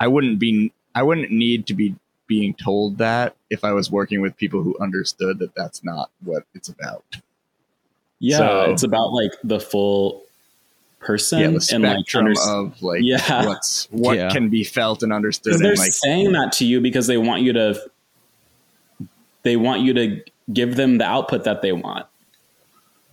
[0.00, 1.94] I wouldn't be, I wouldn't need to be
[2.26, 6.44] being told that if I was working with people who understood that that's not what
[6.54, 7.04] it's about.
[8.20, 10.22] yeah so- it's about like the full
[11.00, 13.46] person yeah, the and like spectrum under- of like Yeah.
[13.46, 14.30] what's what Yeah.
[14.30, 15.50] can be felt and understood.
[15.50, 17.90] because they're And like, saying that to you because they want you to
[19.42, 20.22] they want you to
[20.52, 22.06] give them the output that they want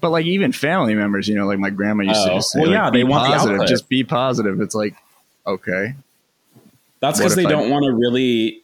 [0.02, 2.36] but like even family members, you know, like my grandma used to Oh.
[2.36, 3.68] just say, Well, like, yeah, be they want the positive, output.
[3.68, 4.62] just be positive.
[4.62, 4.96] It's like,
[5.46, 5.94] okay,
[7.02, 8.64] That's because they I- don't want to really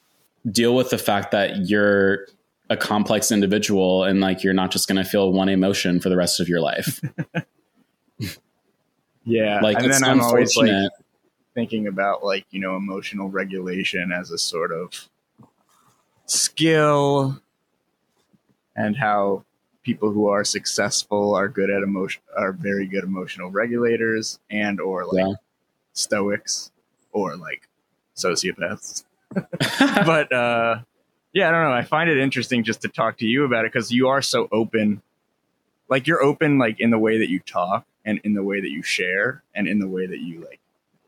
[0.52, 2.28] deal with the fact that you're
[2.70, 6.16] a complex individual and like you're not just going to feel one emotion for the
[6.18, 7.00] rest of your life.
[9.24, 9.60] yeah.
[9.62, 10.72] Like and then I'm always like
[11.54, 15.08] thinking about like you know emotional regulation as a sort of
[16.26, 17.40] skill
[18.76, 19.44] and how
[19.84, 25.06] people who are successful are good at emotion are very good emotional regulators and or
[25.06, 25.34] like Yeah.
[25.94, 26.72] stoics
[27.12, 27.68] or like
[28.16, 29.04] sociopaths
[30.06, 30.80] but uh
[31.34, 31.74] yeah i don't know.
[31.74, 34.48] I find it interesting just to talk to you about it because you are so
[34.52, 35.02] open.
[35.90, 38.70] Like you're open like in the way that you talk and in the way that
[38.70, 40.60] you share and in the way that you like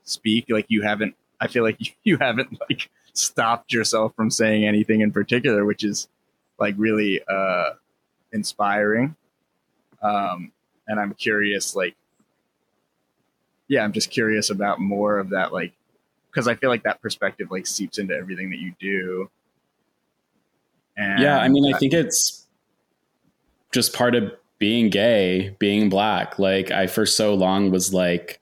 [0.04, 0.46] speak.
[0.50, 5.12] Like you haven't i feel like you haven't like stopped yourself from saying anything in
[5.12, 6.08] particular which is
[6.60, 7.72] like really uh
[8.34, 9.16] inspiring.
[10.02, 10.52] Um
[10.88, 11.96] and i'm curious like
[13.68, 15.74] yeah i'm just curious about more of that like
[16.38, 19.30] because i feel like that perspective like seeps into everything that you do
[20.98, 22.46] and yeah, I mean, I think it's
[23.72, 26.40] just part of being gay, being black.
[26.40, 28.42] Like, I for so long was like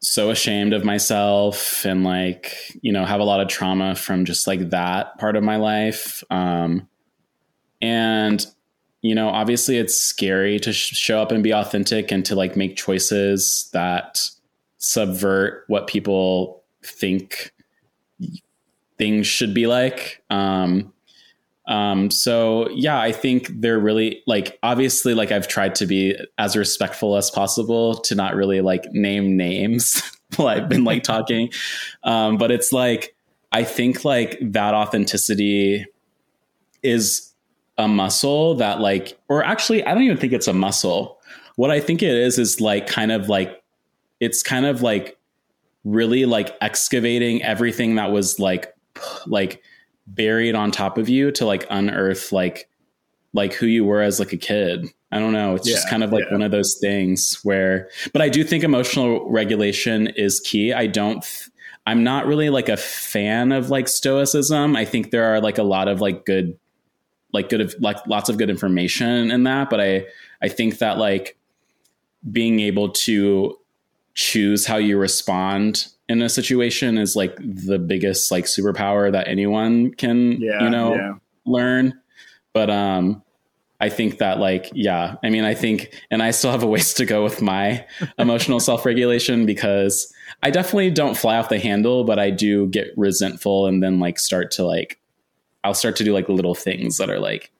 [0.00, 4.46] so ashamed of myself and like, you know, have a lot of trauma from just
[4.46, 6.24] like that part of my life.
[6.30, 6.88] Um,
[7.80, 8.44] and,
[9.00, 12.56] you know, obviously it's scary to sh- show up and be authentic and to like
[12.56, 14.28] make choices that
[14.84, 17.52] subvert what people think
[18.98, 20.22] things should be like.
[20.30, 20.92] Um,
[21.66, 26.56] um, so yeah, I think they're really like obviously like I've tried to be as
[26.56, 30.02] respectful as possible to not really like name names
[30.36, 31.50] while I've been like talking.
[32.02, 33.16] Um, but it's like
[33.50, 35.86] I think like that authenticity
[36.82, 37.32] is
[37.78, 41.18] a muscle that like or actually I don't even think it's a muscle.
[41.56, 43.63] What I think it is is like kind of like
[44.24, 45.18] it's kind of like
[45.84, 48.74] really like excavating everything that was like
[49.26, 49.62] like
[50.06, 52.68] buried on top of you to like unearth like
[53.34, 54.86] like who you were as like a kid.
[55.10, 55.54] I don't know.
[55.54, 56.32] It's just kind of like yeah.
[56.32, 60.72] one of those things where but I do think emotional regulation is key.
[60.72, 61.24] I don't
[61.86, 64.74] I'm not really like a fan of like stoicism.
[64.74, 66.58] I think there are like a lot of like good
[67.32, 70.06] like good of like lots of good information in that, but I
[70.40, 71.36] I think that like
[72.30, 73.58] being able to
[74.14, 79.92] choose how you respond in a situation is like the biggest like superpower that anyone
[79.94, 81.14] can yeah you know yeah.
[81.46, 82.00] learn.
[82.52, 83.22] But um
[83.80, 86.94] i think that like yeah i mean i think and i still have a ways
[87.00, 87.84] to go with my
[88.18, 90.12] emotional self-regulation because
[90.44, 94.20] i definitely don't fly off the handle but i do get resentful and then like
[94.20, 95.00] start to like
[95.64, 97.50] i'll start to do like little things that are like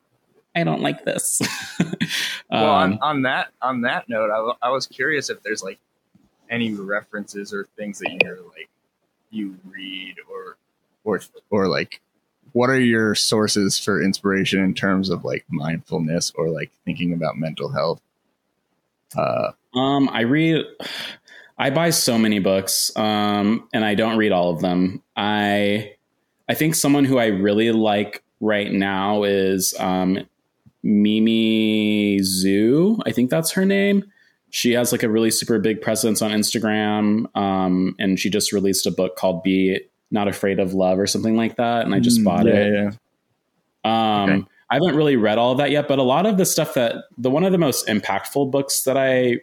[0.55, 1.43] i don't like this.
[2.51, 5.81] Well on, Um, on that on that note I, I was curious if there's like
[6.51, 8.69] any references or things that you're like
[9.31, 10.57] you read or
[11.05, 11.21] or
[11.51, 12.01] or like
[12.53, 17.37] what are your sources for inspiration in terms of like mindfulness or like thinking about
[17.37, 18.01] mental health
[19.17, 20.65] uh Um, I read,
[21.59, 25.03] I buy so many books, um, and I don't read all of them.
[25.17, 25.95] I,
[26.49, 30.19] I think someone who I really like right now is um,
[30.83, 33.01] Mimi Zhu.
[33.07, 34.05] I think that's her name.
[34.55, 38.87] She has like a really super big presence on Instagram, um, and she just released
[38.87, 39.81] a book called "Be
[40.13, 42.95] Not Afraid of Love" or something like that, and I just mm, bought yeah, it.
[43.85, 44.49] yeah Um, Okay.
[44.71, 47.07] I haven't really read all of that yet, but a lot of the stuff that
[47.19, 49.41] the one of the most impactful books that I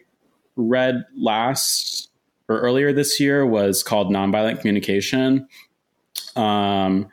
[0.56, 2.08] read last
[2.48, 5.46] or earlier this year was called Nonviolent Communication.
[6.36, 7.10] Um,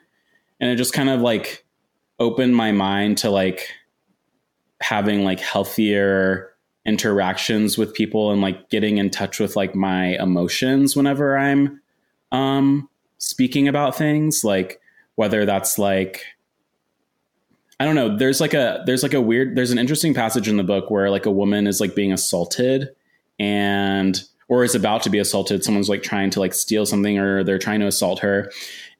[0.62, 1.66] and it just kind of like
[2.18, 3.74] opened my mind to like
[4.80, 6.49] having like healthier
[6.90, 11.80] interactions with people and like getting in touch with like my emotions whenever I'm
[12.32, 14.82] um speaking about things like
[15.16, 16.26] whether that's like
[17.80, 18.18] I don't know.
[18.18, 21.10] There's like a there's like a weird there's an interesting passage in the book where
[21.10, 22.90] like a woman is like being assaulted
[23.40, 25.64] and or is about to be assaulted.
[25.64, 28.52] Someone's like trying to like steal something or they're trying to assault her.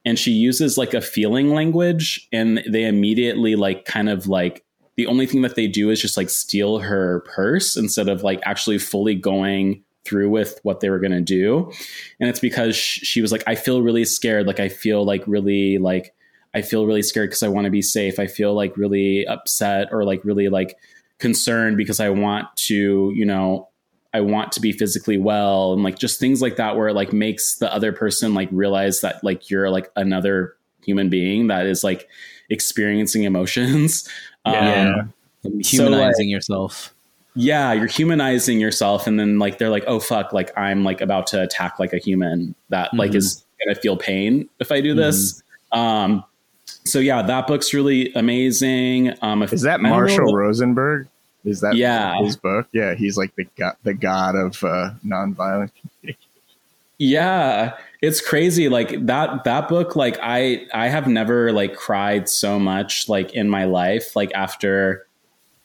[0.06, 4.64] And she uses like a feeling language and they immediately like kind of like
[5.00, 8.42] the only thing that they do is just like steal her purse instead of like
[8.44, 11.72] actually fully going through with what they were going to do.
[12.20, 14.46] And it's because she was like, I feel really scared.
[14.46, 16.14] Like, I feel like really like
[16.54, 18.20] I feel really scared because I want to be safe.
[18.20, 20.76] I feel like really upset or like really like
[21.18, 23.70] concerned because I want to, you know,
[24.14, 27.14] I want to be physically well and like just things like that where it like
[27.14, 31.86] makes the other person like realize that like you're like another human being that is
[31.86, 32.10] like
[32.50, 34.08] experiencing emotions.
[34.46, 35.04] Yeah.
[35.46, 36.94] Um, Humanizing yourself.
[37.36, 41.28] yeah, you're humanizing yourself and then like they're like, "Oh fuck, like I'm like about
[41.28, 43.16] to attack like a human that like Mhm.
[43.16, 46.24] is going to feel pain if I do this." Um
[46.86, 49.14] so yeah, that book's really amazing.
[49.22, 51.08] Um if is that I don't know marshall rosenberg
[51.46, 52.16] is that Yeah.
[52.22, 56.20] his book yeah he's like the god the god of uh nonviolent communication.
[56.98, 58.70] Yeah, it's crazy.
[58.70, 63.50] Like that that book, like I I have never like cried so much like in
[63.50, 64.16] my life.
[64.16, 65.06] Like after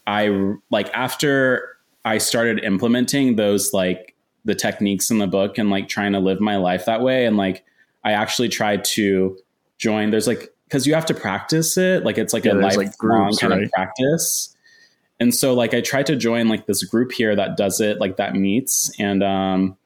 [0.07, 4.15] I like after I started implementing those like
[4.45, 7.25] the techniques in the book and like trying to live my life that way.
[7.25, 7.65] And like
[8.05, 9.39] I actually tried to
[9.79, 10.11] join.
[10.11, 12.05] There's like because you have to practice it.
[12.05, 13.63] Like it's like Yeah, a lifelong like, groups, kind right?
[13.63, 14.55] of practice.
[15.21, 18.17] And so like I tried to join like this group here that does it, like
[18.17, 18.91] that meets.
[18.99, 19.77] And um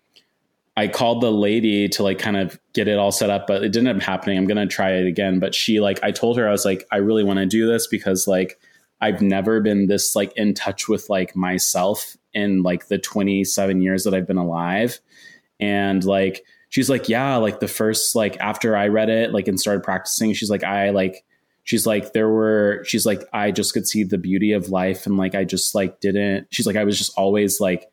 [0.78, 3.72] I called the lady to like kind of get it all set up, but it
[3.72, 4.38] didn't end up happening.
[4.38, 5.40] I'm gonna try it again.
[5.40, 7.88] But she like I told her I was like, I really want to do this
[7.88, 8.60] because like
[9.00, 14.04] I've never been this like in touch with like myself in like the 27 years
[14.04, 15.00] that I've been alive.
[15.58, 19.58] And like she's like, yeah, like the first like after I read it, like and
[19.58, 21.24] started practicing, she's like, I like
[21.64, 25.16] she's like there were she's like I just could see the beauty of life and
[25.16, 27.90] like I just like didn't she's like I was just always like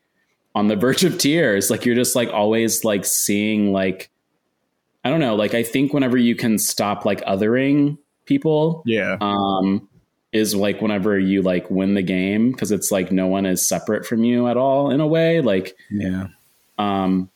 [0.56, 1.70] on the verge of tears.
[1.70, 4.10] Like you're just like always like seeing like
[5.04, 9.16] I don't know, like I think whenever you can stop like othering people, Yeah.
[9.20, 9.88] um
[10.32, 14.04] is like whenever you like win the game because it's like no one is separate
[14.04, 16.26] from you at all in a way like Yeah.
[16.78, 17.30] um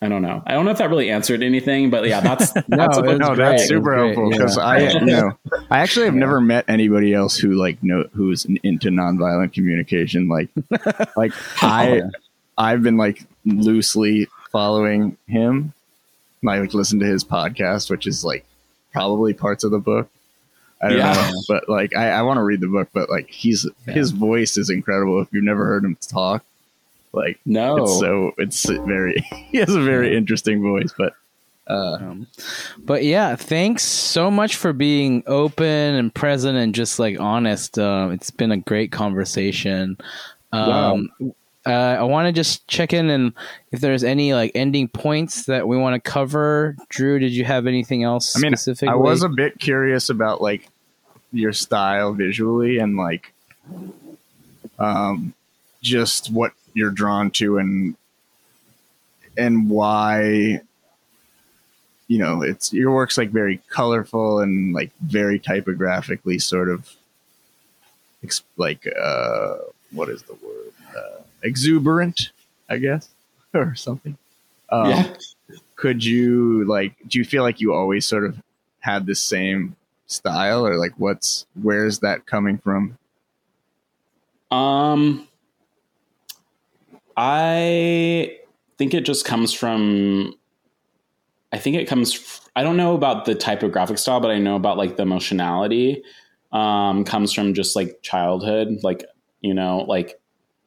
[0.00, 2.76] i don't know i don't know if that really answered anything but yeah that's No,
[2.76, 4.62] that's a it book- was no, that's super was great, helpful because yeah.
[4.62, 5.38] I, you know,
[5.70, 10.28] I actually have never met anybody else who like know who's into nonviolent communication.
[10.28, 10.48] Like,
[11.16, 12.02] like I,
[12.58, 15.72] I've been like loosely following him.
[16.46, 18.44] I like listen to his podcast, which is like
[18.92, 20.08] probably parts of the book.
[20.80, 21.12] I don't Yeah.
[21.12, 24.56] know, but like I, I want to read the book, but like he's his voice
[24.56, 25.20] is incredible.
[25.20, 26.44] If you've never heard him talk,
[27.12, 31.14] like no it's so it's very he has a very interesting voice, but
[31.68, 32.26] uh, Um,
[32.78, 37.76] but yeah, thanks so much for being open and present and just like honest.
[37.78, 39.96] Um, it's been a great conversation.
[40.52, 41.10] Um,
[41.66, 43.32] uh, I want to just check in and
[43.72, 46.76] if there's any like ending points that we want to cover.
[46.88, 48.92] Drew, did you have anything else I mean, specifically?
[48.92, 50.68] I was a bit curious about like
[51.32, 53.32] your style visually and like
[54.78, 55.34] um
[55.82, 57.96] just what you're drawn to and
[59.36, 60.60] and why
[62.08, 66.94] you know it's your work's like very colorful and like very typographically sort of
[68.56, 69.56] like uh
[69.92, 70.72] what is the word
[71.46, 72.32] exuberant
[72.68, 73.08] i guess
[73.54, 74.16] or something
[74.70, 75.14] um, yeah
[75.76, 78.36] could you like do you feel like you always sort of
[78.80, 79.76] had the same
[80.06, 82.96] style or like what's where's that coming from
[84.50, 85.26] Um,
[87.16, 88.38] I
[88.78, 90.34] think it just comes from.
[91.52, 92.14] I think it comes.
[92.14, 96.02] f- I don't know about the typographic style, but I know about like the emotionality.
[96.52, 99.04] Um, comes from just like childhood, like
[99.40, 100.20] you know, like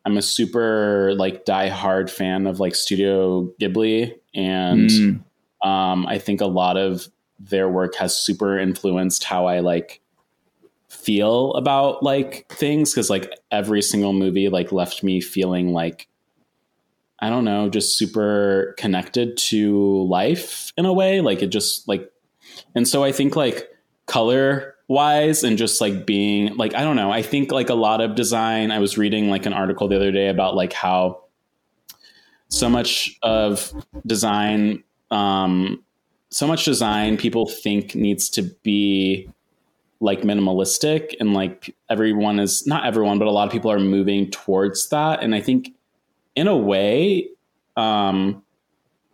[0.06, 5.24] I'm a super like die-hard fan of like Studio Ghibli, and Mm,
[5.68, 7.08] um, I think a lot of
[7.40, 10.02] their work has super influenced how I like
[10.90, 16.08] feel about like things because like every single movie like left me feeling like
[17.22, 21.20] I don't know, just super connected to life in a way.
[21.20, 22.10] Like it just like,
[22.76, 23.68] and so I think like
[24.06, 28.02] color wise and just like being like, I don't know, I think like a lot
[28.02, 31.24] of design, I was reading like an article the other day about like how
[32.50, 33.72] so much of
[34.06, 35.84] design, um,
[36.32, 39.30] so much design people think needs to be
[40.02, 44.30] like minimalistic and like everyone is not everyone but a lot of people are moving
[44.32, 45.22] towards that.
[45.22, 45.74] And i think
[46.36, 47.28] in a way
[47.76, 48.42] um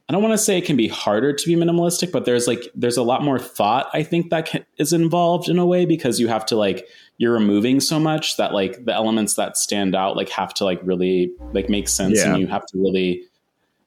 [0.09, 2.63] i don't want to say it can be harder to be minimalistic but there's like
[2.75, 6.19] there's a lot more thought i think that can, is involved in a way because
[6.19, 6.87] you have to like
[7.17, 10.79] you're removing so much that like the elements that stand out like have to like
[10.83, 12.31] really like make sense Yeah.
[12.33, 13.23] and you have to really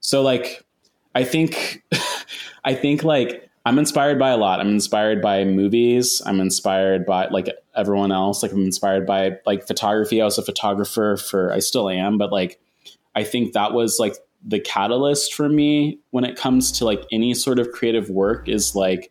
[0.00, 0.64] so like
[1.14, 1.82] i think
[2.64, 4.60] i think like i'm inspired by a lot.
[4.60, 6.22] I'm inspired by movies.
[6.24, 8.42] I'm inspired by like everyone else.
[8.42, 10.22] Like i'm inspired by like photography.
[10.22, 12.58] I was a photographer for i still am but like
[13.14, 14.14] i think that was like
[14.46, 18.74] the catalyst for me when it comes to like any sort of creative work is
[18.74, 19.10] like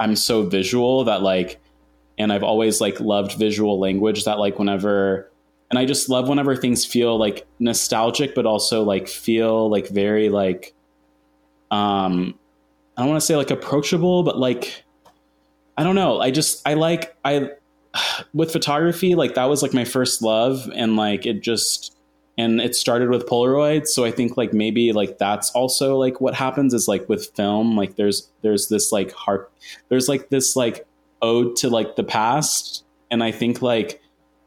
[0.00, 1.60] i'm so visual that like
[2.18, 5.30] and i've always like loved visual language that like whenever
[5.70, 10.28] and i just love whenever things feel like nostalgic but also like feel like very
[10.28, 10.74] like
[11.70, 12.36] um
[12.96, 14.84] i don't want to say like approachable but like
[15.76, 16.20] i don't know.
[16.20, 17.50] I just i like i
[18.34, 21.97] with photography like that was like my first love and like it just
[22.38, 26.34] and it started with polaroid so i think like maybe like that's also like what
[26.34, 29.52] happens is like with film like there's there's this like heart
[29.88, 30.86] there's like this like
[31.20, 34.00] ode to like the past and i think like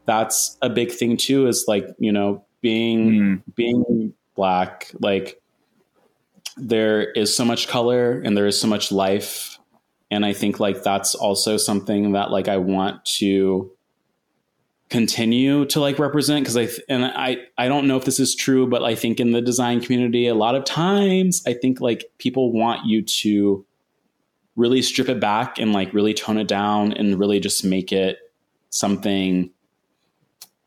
[0.06, 5.40] that's a big thing too is like you know being mm, being black like
[6.56, 9.58] there is so much color and there is so much life
[10.10, 13.70] and i think like that's also something that like i want to
[14.92, 18.34] continue to like represent because i th- and i i don't know if this is
[18.34, 22.04] true but i think in the design community a lot of times i think like
[22.18, 23.64] people want you to
[24.54, 28.18] really strip it back and like really tone it down and really just make it
[28.68, 29.50] something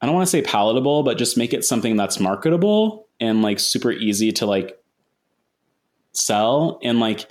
[0.02, 3.60] I don't want to say palatable, but just make it something that's marketable and like
[3.60, 4.78] super easy to like
[6.12, 6.80] sell.
[6.84, 7.28] And like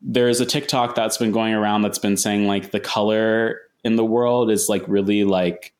[0.00, 4.04] there's a TikTok that's been going around that's been saying like the color in the
[4.04, 5.72] world is like really like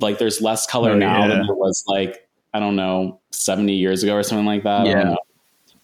[0.00, 1.28] like there's less color oh, now yeah.
[1.28, 4.86] than there was like I don't know 70 years ago or something like that.
[4.86, 5.16] Yeah.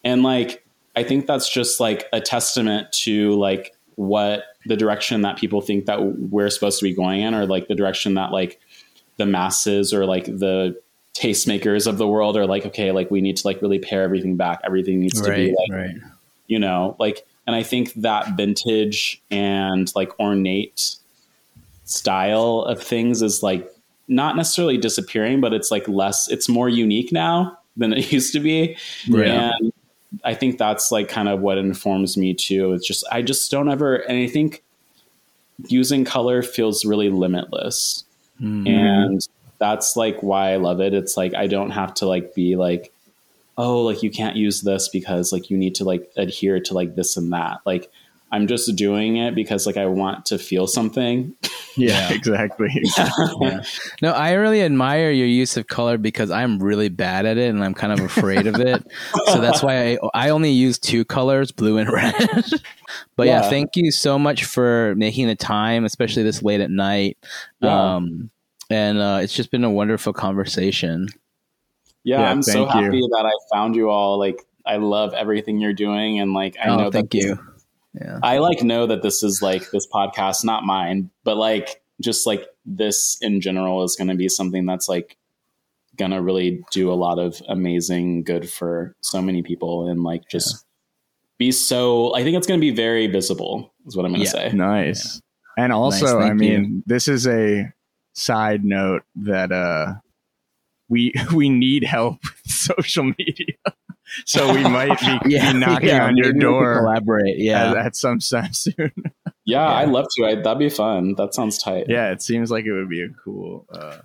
[0.03, 0.65] And like
[0.95, 5.85] I think that's just like a testament to like what the direction that people think
[5.85, 8.59] that we're supposed to be going in or like the direction that like
[9.17, 10.79] the masses or like the
[11.13, 14.37] tastemakers of the world are like okay like we need to like really pare everything
[14.37, 15.95] back everything needs right, to be like right.
[16.47, 20.95] you know like and i think that vintage and like ornate
[21.83, 23.69] style of things is like
[24.09, 28.39] not necessarily disappearing but it's like less it's more unique now than it used to
[28.39, 28.75] be
[29.09, 29.27] right.
[29.27, 29.73] and
[30.25, 33.69] i think that's like kind of what informs me too it's just i just don't
[33.69, 34.63] ever and i think
[35.67, 38.03] using color feels really limitless
[38.41, 38.67] mm-hmm.
[38.67, 39.27] and
[39.59, 40.93] that's like why I love it.
[40.93, 42.91] It's like I don't have to like be like,
[43.57, 46.95] oh, like you can't use this because like you need to like adhere to like
[46.95, 47.59] this and that.
[47.65, 47.91] Like
[48.31, 51.35] I'm just doing it because like I want to feel something.
[51.75, 52.69] Yeah, exactly.
[52.97, 53.63] yeah.
[54.01, 57.63] No, I really admire your use of color because I'm really bad at it and
[57.63, 58.85] I'm kind of afraid of it.
[59.27, 62.15] So that's why I I only use two colors, blue and red.
[63.15, 63.41] but yeah.
[63.41, 63.49] yeah.
[63.49, 67.17] thank you so much for making the time, especially this late at night.
[67.61, 67.95] Yeah.
[67.95, 68.31] Um
[68.69, 71.07] and uh, it's just been a wonderful conversation.
[72.03, 73.09] Yeah, yeah I'm so happy you.
[73.13, 74.19] that I found you all.
[74.19, 76.91] Like, I love everything you're doing, and like, I oh, know.
[76.91, 77.39] Thank that you.
[77.93, 81.81] This, yeah, I like know that this is like this podcast, not mine, but like
[82.01, 85.17] just like this in general is going to be something that's like
[85.97, 90.27] going to really do a lot of amazing good for so many people, and like
[90.29, 90.55] just.
[90.55, 90.65] Yeah.
[91.37, 92.13] Be so.
[92.15, 93.73] I think it's going to be very visible.
[93.87, 94.51] Is what I'm going to say.
[94.51, 95.21] Nice.
[95.57, 96.83] And also, nice, I mean, you.
[96.85, 97.71] this is a
[98.11, 99.93] side note that uh
[100.89, 103.55] we we need help with social media.
[104.25, 106.79] So we might be, yeah, be knocking yeah, on your door.
[106.79, 108.75] Collaborate, yeah, at, at some time soon.
[108.75, 109.11] yeah,
[109.45, 110.25] yeah, I'd love to.
[110.25, 111.15] I, that'd be fun.
[111.15, 111.85] That sounds tight.
[111.87, 113.65] Yeah, it seems like it would be a cool.
[113.71, 113.97] Uh,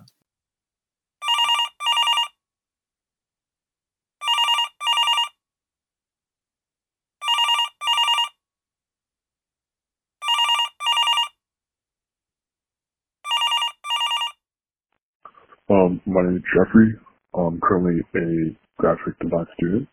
[15.67, 16.93] Um, my name is Jeffrey.
[17.33, 19.89] I'm currently a graphic design student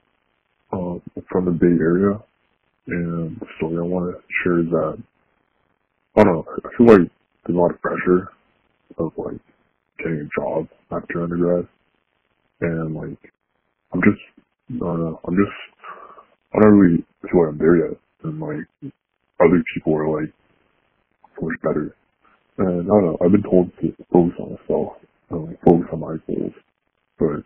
[0.93, 2.21] um, from the Bay Area.
[2.89, 5.03] And story I want to share that,
[6.17, 7.11] I don't know, I feel like
[7.47, 8.29] there's a lot of pressure
[8.99, 9.41] of like
[9.99, 11.69] getting a job after undergrad.
[12.61, 13.33] And like,
[13.93, 14.21] I'm just,
[14.71, 15.87] I don't know, I'm just,
[16.55, 17.99] I don't really feel like I'm there yet.
[18.25, 18.93] And like,
[19.41, 20.33] other people are like,
[21.39, 21.95] so much better.
[22.59, 24.93] And I don't know, I've been told to focus on myself
[25.31, 26.53] um, focus on my goals.
[27.19, 27.45] But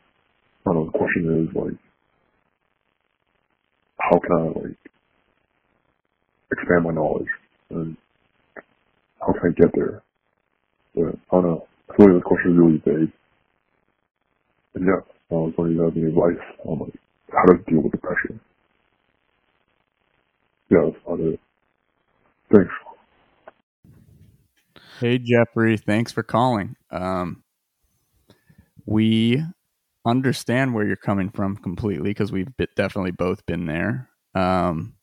[0.67, 1.79] I don't know, the question is like,
[4.11, 4.77] how can I like
[6.53, 7.29] expand my knowledge
[7.71, 7.97] and
[9.21, 10.03] how can I get there?
[10.95, 11.67] But I don't know.
[11.91, 13.13] I feel like the question is really vague.
[14.75, 15.01] And yeah,
[15.31, 16.95] I was wondering if you have any advice on like
[17.33, 18.41] how to deal with depression.
[20.71, 21.41] Yeah, that's about it.
[22.53, 22.73] Thanks.
[25.01, 26.77] Hey Jeffrey, thanks for calling.
[26.91, 27.43] Um,
[28.87, 29.43] we
[30.07, 34.09] understand where you're coming from completely because we've definitely both been there.
[34.35, 34.95] Um,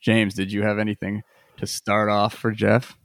[0.00, 1.22] James, did you have anything
[1.56, 2.96] to start off for Jeff?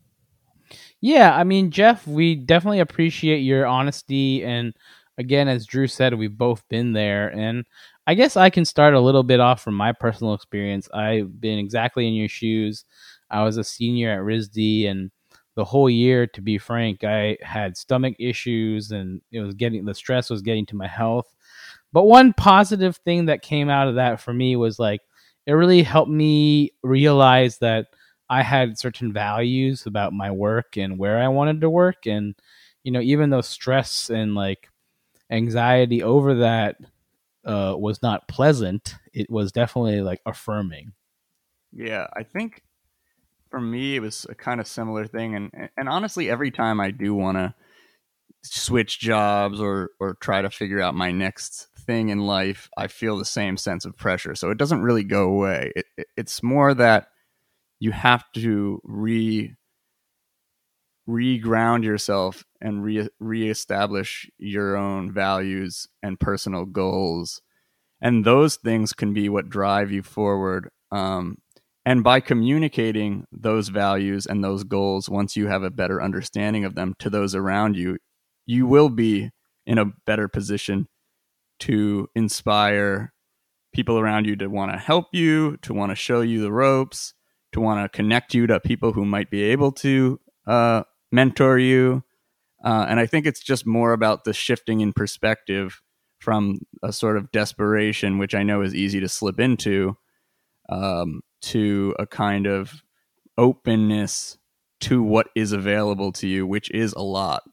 [1.01, 4.43] Yeah, I mean, Jeff, we definitely appreciate your honesty.
[4.43, 4.73] And
[5.17, 7.29] again, as Drew said, we've both been there.
[7.29, 7.65] And
[8.05, 10.87] I guess I can start a little bit off from my personal experience.
[10.93, 12.85] I've been exactly in your shoes.
[13.29, 15.11] I was a senior at RISD and
[15.55, 19.93] the whole year to be frank i had stomach issues and it was getting the
[19.93, 21.33] stress was getting to my health.
[21.93, 25.01] But one positive thing that came out of that for me was like
[25.45, 27.87] it really helped me realize that
[28.29, 32.05] i had certain values about my work and where i wanted to work.
[32.05, 32.35] And
[32.83, 34.69] you know even though stress and like
[35.29, 36.77] anxiety over that
[37.45, 40.93] uh, was not pleasant it was definitely like affirming.
[41.73, 42.63] Yeah i think
[43.51, 46.89] for me, it was a kind of similar thing, and and honestly, every time I
[46.89, 47.53] do want to
[48.43, 53.17] switch jobs or or try to figure out my next thing in life, I feel
[53.17, 54.35] the same sense of pressure.
[54.35, 55.73] So it doesn't really go away.
[55.75, 57.09] It, it, it's more that
[57.79, 59.55] you have to re
[61.09, 67.41] reground yourself and re reestablish your own values and personal goals,
[68.01, 70.69] and those things can be what drive you forward.
[70.91, 71.39] Um,
[71.85, 76.75] and by communicating those values and those goals, once you have a better understanding of
[76.75, 77.97] them to those around you,
[78.45, 79.31] you will be
[79.65, 80.87] in a better position
[81.59, 83.13] to inspire
[83.73, 87.13] people around you to want to help you, to want to show you the ropes,
[87.53, 92.03] to want to connect you to people who might be able to uh, mentor you.
[92.63, 95.81] Uh, and I think it's just more about the shifting in perspective
[96.19, 99.97] from a sort of desperation, which I know is easy to slip into,
[100.69, 102.83] um, to a kind of
[103.37, 104.37] openness
[104.81, 107.43] to what is available to you, which is a lot.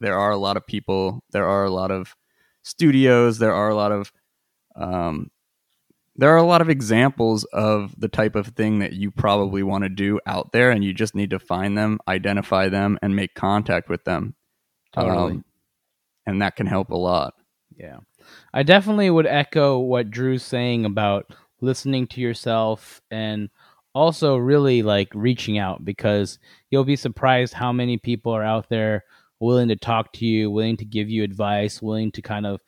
[0.00, 2.14] There are a lot of people, there are a lot of
[2.62, 4.12] studios, there are a lot of
[4.74, 5.30] um,
[6.16, 9.84] there are a lot of examples of the type of thing that you probably want
[9.84, 13.34] to do out there and you just need to find them identify them and make
[13.34, 14.34] contact with them
[14.94, 15.32] Totally.
[15.32, 15.44] Um,
[16.26, 17.34] and that can help a lot
[17.76, 17.98] Yeah.
[18.52, 23.48] I definitely would echo what Drew's saying about listening to yourself and
[23.94, 26.38] also really like reaching out because
[26.70, 29.04] you'll be surprised how many people are out there
[29.40, 32.60] willing to talk to you, willing to give you advice, willing to kind of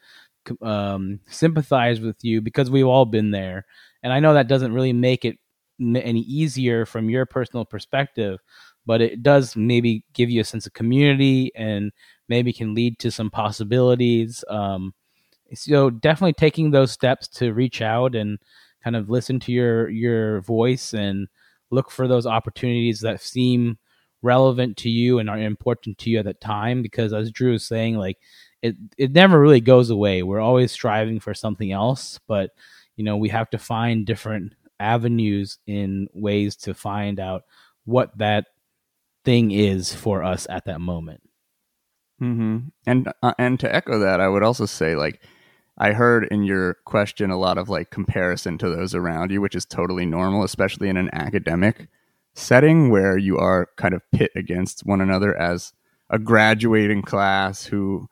[0.61, 3.65] um, sympathize with you because we've all been there.
[4.03, 5.39] And I know that doesn't really make it
[5.81, 8.39] any easier from your personal perspective,
[8.87, 11.93] but it does maybe give you a sense of community and
[12.29, 14.45] maybe can lead to some possibilities.
[14.49, 14.95] Um,
[15.55, 18.39] so definitely taking those steps to reach out and
[18.85, 21.27] kind of listen to your your voice and
[21.71, 23.79] look for those opportunities that seem
[24.23, 26.83] relevant to you and are important to you at that time.
[26.83, 28.19] Because as drew was saying like
[28.63, 30.23] it it never really goes away.
[30.23, 32.51] We're always striving for something else but
[32.97, 37.43] you know we have to find different avenues in ways to find out
[37.85, 38.47] what that
[39.25, 41.23] thing is for us at that moment.
[42.19, 45.21] Hmm And uh, and to echo that, I would also say like
[45.77, 49.57] I heard in your question a lot of like comparison to those around you, which
[49.57, 51.89] is totally normal, especially in an academic
[52.35, 55.73] setting where you are kind of pit against one another as
[56.11, 58.09] a graduating class who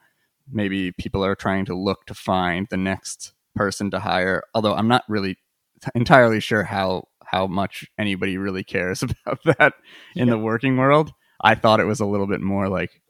[0.50, 4.42] maybe people are trying to look to find the next person to hire.
[4.54, 5.34] Although I'm not really
[5.82, 9.74] t- entirely sure how how much anybody really cares about that
[10.14, 11.12] in the working world.
[11.42, 13.00] I thought it was a little bit more like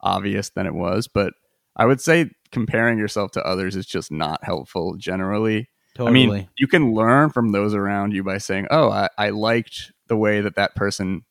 [0.00, 1.34] obvious than it was, but
[1.76, 5.68] I would say comparing yourself to others is just not helpful generally.
[5.94, 9.30] totally I mean, you can learn from those around you by saying, "Oh, I, I
[9.30, 11.24] liked the way that that person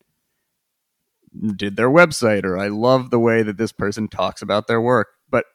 [1.55, 5.09] did their website," or "I love the way that this person talks about their work."
[5.29, 5.45] But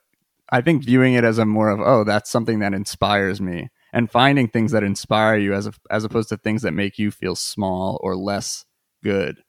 [0.50, 4.10] I think viewing it as a more of, "Oh, that's something that inspires me," and
[4.10, 7.36] finding things that inspire you as a, as opposed to things that make you feel
[7.36, 8.64] small or less
[9.02, 9.42] good.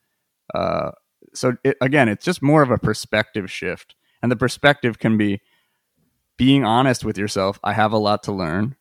[0.53, 0.91] Uh,
[1.33, 5.41] so it, again, it's just more of a perspective shift, and the perspective can be
[6.37, 7.59] being honest with yourself.
[7.63, 8.75] I have a lot to learn.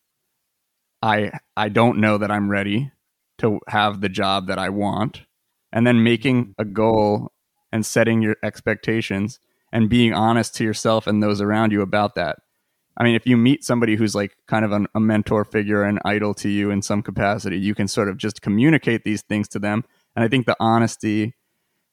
[1.03, 2.93] I I don't know that I'm ready
[3.39, 5.23] to have the job that I want.
[5.73, 7.33] And then making a goal
[7.73, 9.39] and setting your expectations
[9.73, 12.39] and being honest to yourself and those around you about that.
[12.97, 15.99] I mean, if you meet somebody who's like kind of an, a mentor figure and
[16.05, 19.59] idol to you in some capacity, you can sort of just communicate these things to
[19.59, 19.85] them.
[20.15, 21.35] And I think the honesty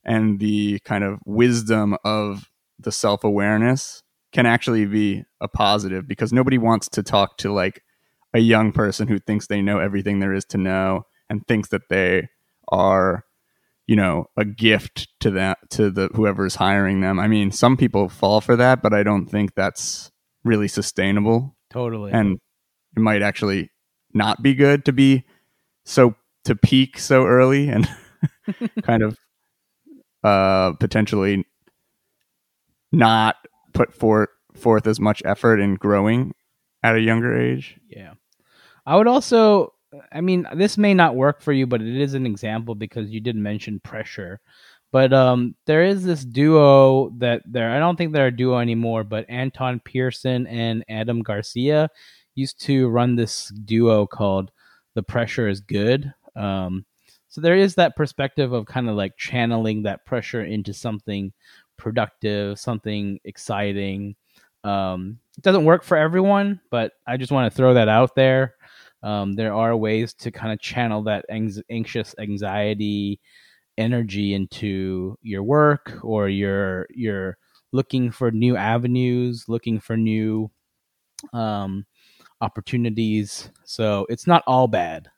[0.06, 2.49] and the kind of wisdom of
[2.80, 4.03] the self awareness
[4.34, 7.84] can actually be a positive because nobody wants to talk to like
[8.34, 11.88] a young person who thinks they know everything there is to know and thinks that
[11.90, 12.28] they
[12.70, 13.24] are
[13.86, 17.20] you know a gift to that to the whoever's hiring them.
[17.20, 20.12] I mean some people fall for that but i don't think that's
[20.44, 21.56] really sustainable.
[21.70, 22.12] Totally.
[22.12, 22.40] And
[22.96, 23.72] it might actually
[24.14, 25.26] not be good to be
[25.86, 26.16] so
[26.46, 27.88] to peak so early and
[28.84, 29.18] kind of
[30.24, 31.46] uh potentially
[32.92, 33.36] not
[33.74, 36.34] put forth forth as much effort in growing
[36.84, 38.14] at a younger age Yeah.
[38.86, 39.74] I would also
[40.12, 43.20] I mean, this may not work for you, but it is an example because you
[43.22, 44.40] did mention pressure.
[44.91, 49.04] But um there is this duo that there I don't think they're a duo anymore,
[49.04, 51.90] but Anton Pearson and Adam Garcia
[52.36, 54.52] used to run this duo called
[54.95, 56.14] The Pressure is Good.
[56.36, 56.86] Um
[57.28, 61.34] so there is that perspective of kind of like channeling that pressure into something
[61.78, 64.16] productive, something exciting.
[64.64, 68.56] Um, it doesn't work for everyone, but I just want to throw that out there.
[69.02, 73.20] Um, there are ways to kind of channel that anx- anxious anxiety
[73.78, 77.38] energy into your work or your your
[77.74, 80.50] looking for new avenues, looking for new
[81.34, 81.86] um,
[82.40, 83.50] opportunities.
[83.66, 85.10] So it's not all bad.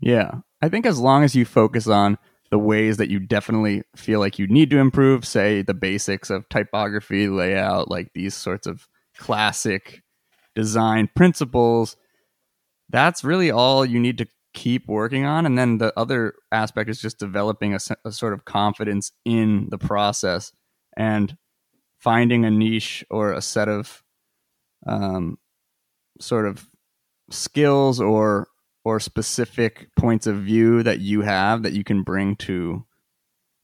[0.00, 0.40] Yeah.
[0.60, 2.18] I think as long as you focus on
[2.50, 6.48] the ways that you definitely feel like you need to improve, say the basics of
[6.48, 10.02] typography, layout, like these sorts of classic
[10.54, 11.96] design principles,
[12.88, 15.44] that's really all you need to keep working on.
[15.44, 19.78] And then the other aspect is just developing a, a sort of confidence in the
[19.78, 20.52] process
[20.96, 21.36] and
[21.98, 24.02] finding a niche or a set of
[24.86, 25.38] um,
[26.20, 26.68] sort of
[27.30, 28.48] skills or
[28.86, 32.86] or specific points of view that you have that you can bring to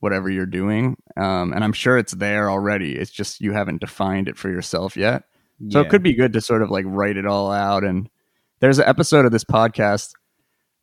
[0.00, 0.96] whatever you're doing.
[1.16, 2.96] Um, and I'm sure it's there already.
[2.96, 5.22] It's just you haven't defined it for yourself yet.
[5.70, 7.84] So it could be good to sort of like write it all out.
[7.84, 8.10] And
[8.58, 10.10] there's an episode of this podcast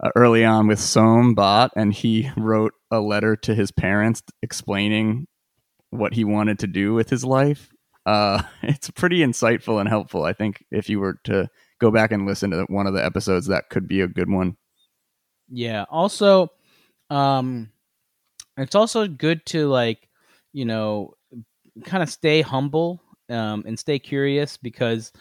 [0.01, 5.27] uh, early on with Soam Bot, and he wrote a letter to his parents explaining
[5.89, 7.73] what he wanted to do with his life.
[8.05, 10.23] Uh, it's pretty insightful and helpful.
[10.23, 11.49] I think if you were to
[11.79, 14.57] go back and listen to one of the episodes, that could be a good one.
[15.49, 15.85] Yeah.
[15.89, 16.51] Also,
[17.09, 17.71] um,
[18.57, 20.07] it's also good to like,
[20.53, 21.13] you know,
[21.85, 25.11] kind of stay humble um, and stay curious because,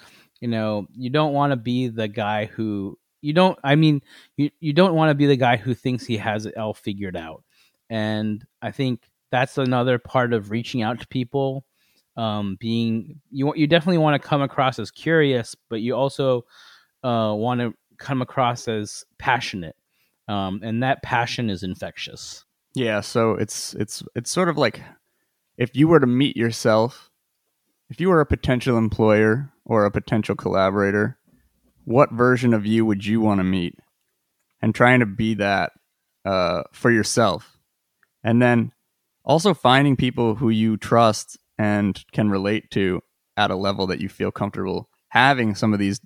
[0.41, 3.59] you know, you don't want to be the guy who you don't.
[3.65, 4.03] I mean,
[4.37, 7.17] you you don't want to be the guy who thinks he has it all figured
[7.17, 7.43] out.
[7.91, 11.65] And I think that's another part of reaching out to people.
[12.19, 16.45] Um, being you you definitely want to come across as curious, but you also
[17.03, 19.77] uh, want to come across as passionate
[20.29, 22.45] um, and that passion is infectious.
[22.75, 24.83] Yeah, so it's it's it's sort of like
[25.57, 27.11] if you were to meet yourself,
[27.89, 31.19] if you were a potential employer or a potential collaborator,
[31.85, 33.75] what version of you would you want to meet?
[34.61, 35.73] And trying to be that
[36.25, 37.59] uh, for yourself,
[38.23, 38.73] and then
[39.25, 43.01] also finding people who you trust and can relate to
[43.37, 46.01] at a level that you feel comfortable having some of these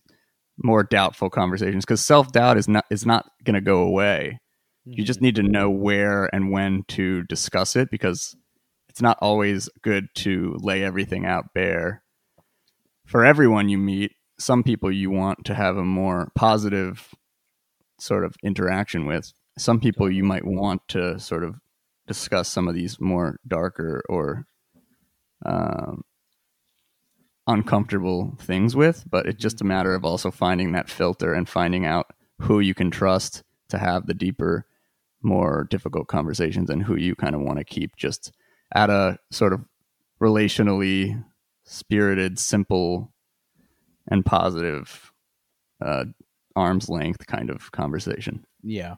[0.63, 4.39] more doubtful conversations because self-doubt is not is not going to go away
[4.85, 5.27] you just mm-hmm.
[5.27, 8.37] need to know where and when to discuss it because
[8.89, 12.03] it's not always good to lay everything out bare.
[13.07, 17.15] For everyone you meet, some people you want to have a more positive
[17.99, 19.33] sort of interaction with.
[19.57, 21.57] Some people you might want to sort of
[22.07, 24.47] discuss some of these more darker or
[25.45, 26.03] um,
[27.47, 31.85] uncomfortable things with, but it's just a matter of also finding that filter and finding
[31.85, 34.67] out who you can trust to have the deeper
[35.23, 38.33] more difficult conversations and who you kind of want to keep just
[38.75, 39.65] at a sort of
[40.21, 41.25] relationally
[41.65, 43.13] spirited, simple,
[44.09, 45.13] and positive
[45.81, 46.05] uh,
[46.57, 48.45] arm's length kind of conversation.
[48.63, 48.97] Yeah,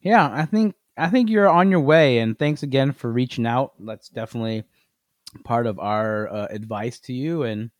[0.00, 0.30] yeah.
[0.32, 3.74] I think I think you're on your way, and thanks again for reaching out.
[3.80, 4.64] That's definitely
[5.44, 7.70] part of our uh, advice to you, and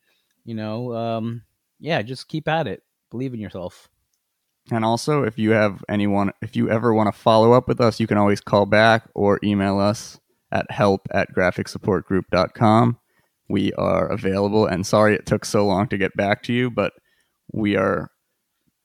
[0.45, 1.43] you know, um,
[1.79, 2.83] yeah, just keep at it.
[3.09, 3.89] Believe in yourself.
[4.71, 7.99] And also, if you have anyone, if you ever want to follow up with us,
[7.99, 10.19] you can always call back or email us
[10.51, 12.97] at help at graphicsupportgroup.com.
[13.49, 16.93] We are available, and sorry it took so long to get back to you, but
[17.53, 18.11] we are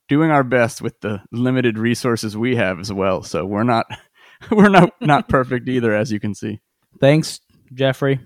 [0.08, 3.22] doing our best with the limited resources we have as well.
[3.22, 3.86] So we're not
[4.50, 6.60] we're not not perfect either, as you can see.
[7.00, 7.40] Thanks,
[7.74, 8.20] Jeffrey.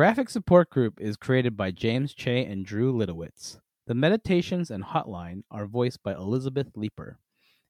[0.00, 3.58] Graphic Support Group is created by James Che and Drew Litowitz.
[3.86, 7.18] The meditations and hotline are voiced by Elizabeth Leeper.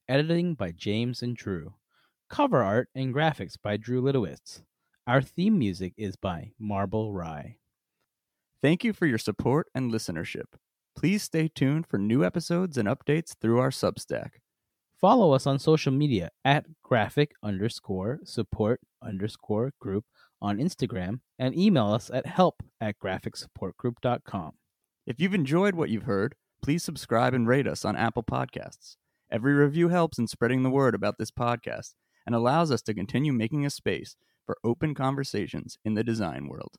[0.07, 1.73] Editing by James and Drew.
[2.29, 4.61] Cover art and graphics by Drew Litowitz.
[5.05, 7.57] Our theme music is by Marble Rye.
[8.61, 10.53] Thank you for your support and listenership.
[10.95, 14.39] Please stay tuned for new episodes and updates through our Substack.
[15.01, 20.05] Follow us on social media at graphic underscore support underscore group
[20.41, 24.53] on Instagram and email us at help at graphicsupportgroup.com.
[25.05, 28.95] If you've enjoyed what you've heard, please subscribe and rate us on Apple Podcasts.
[29.31, 31.93] Every review helps in spreading the word about this podcast
[32.25, 34.15] and allows us to continue making a space
[34.45, 36.77] for open conversations in the design world.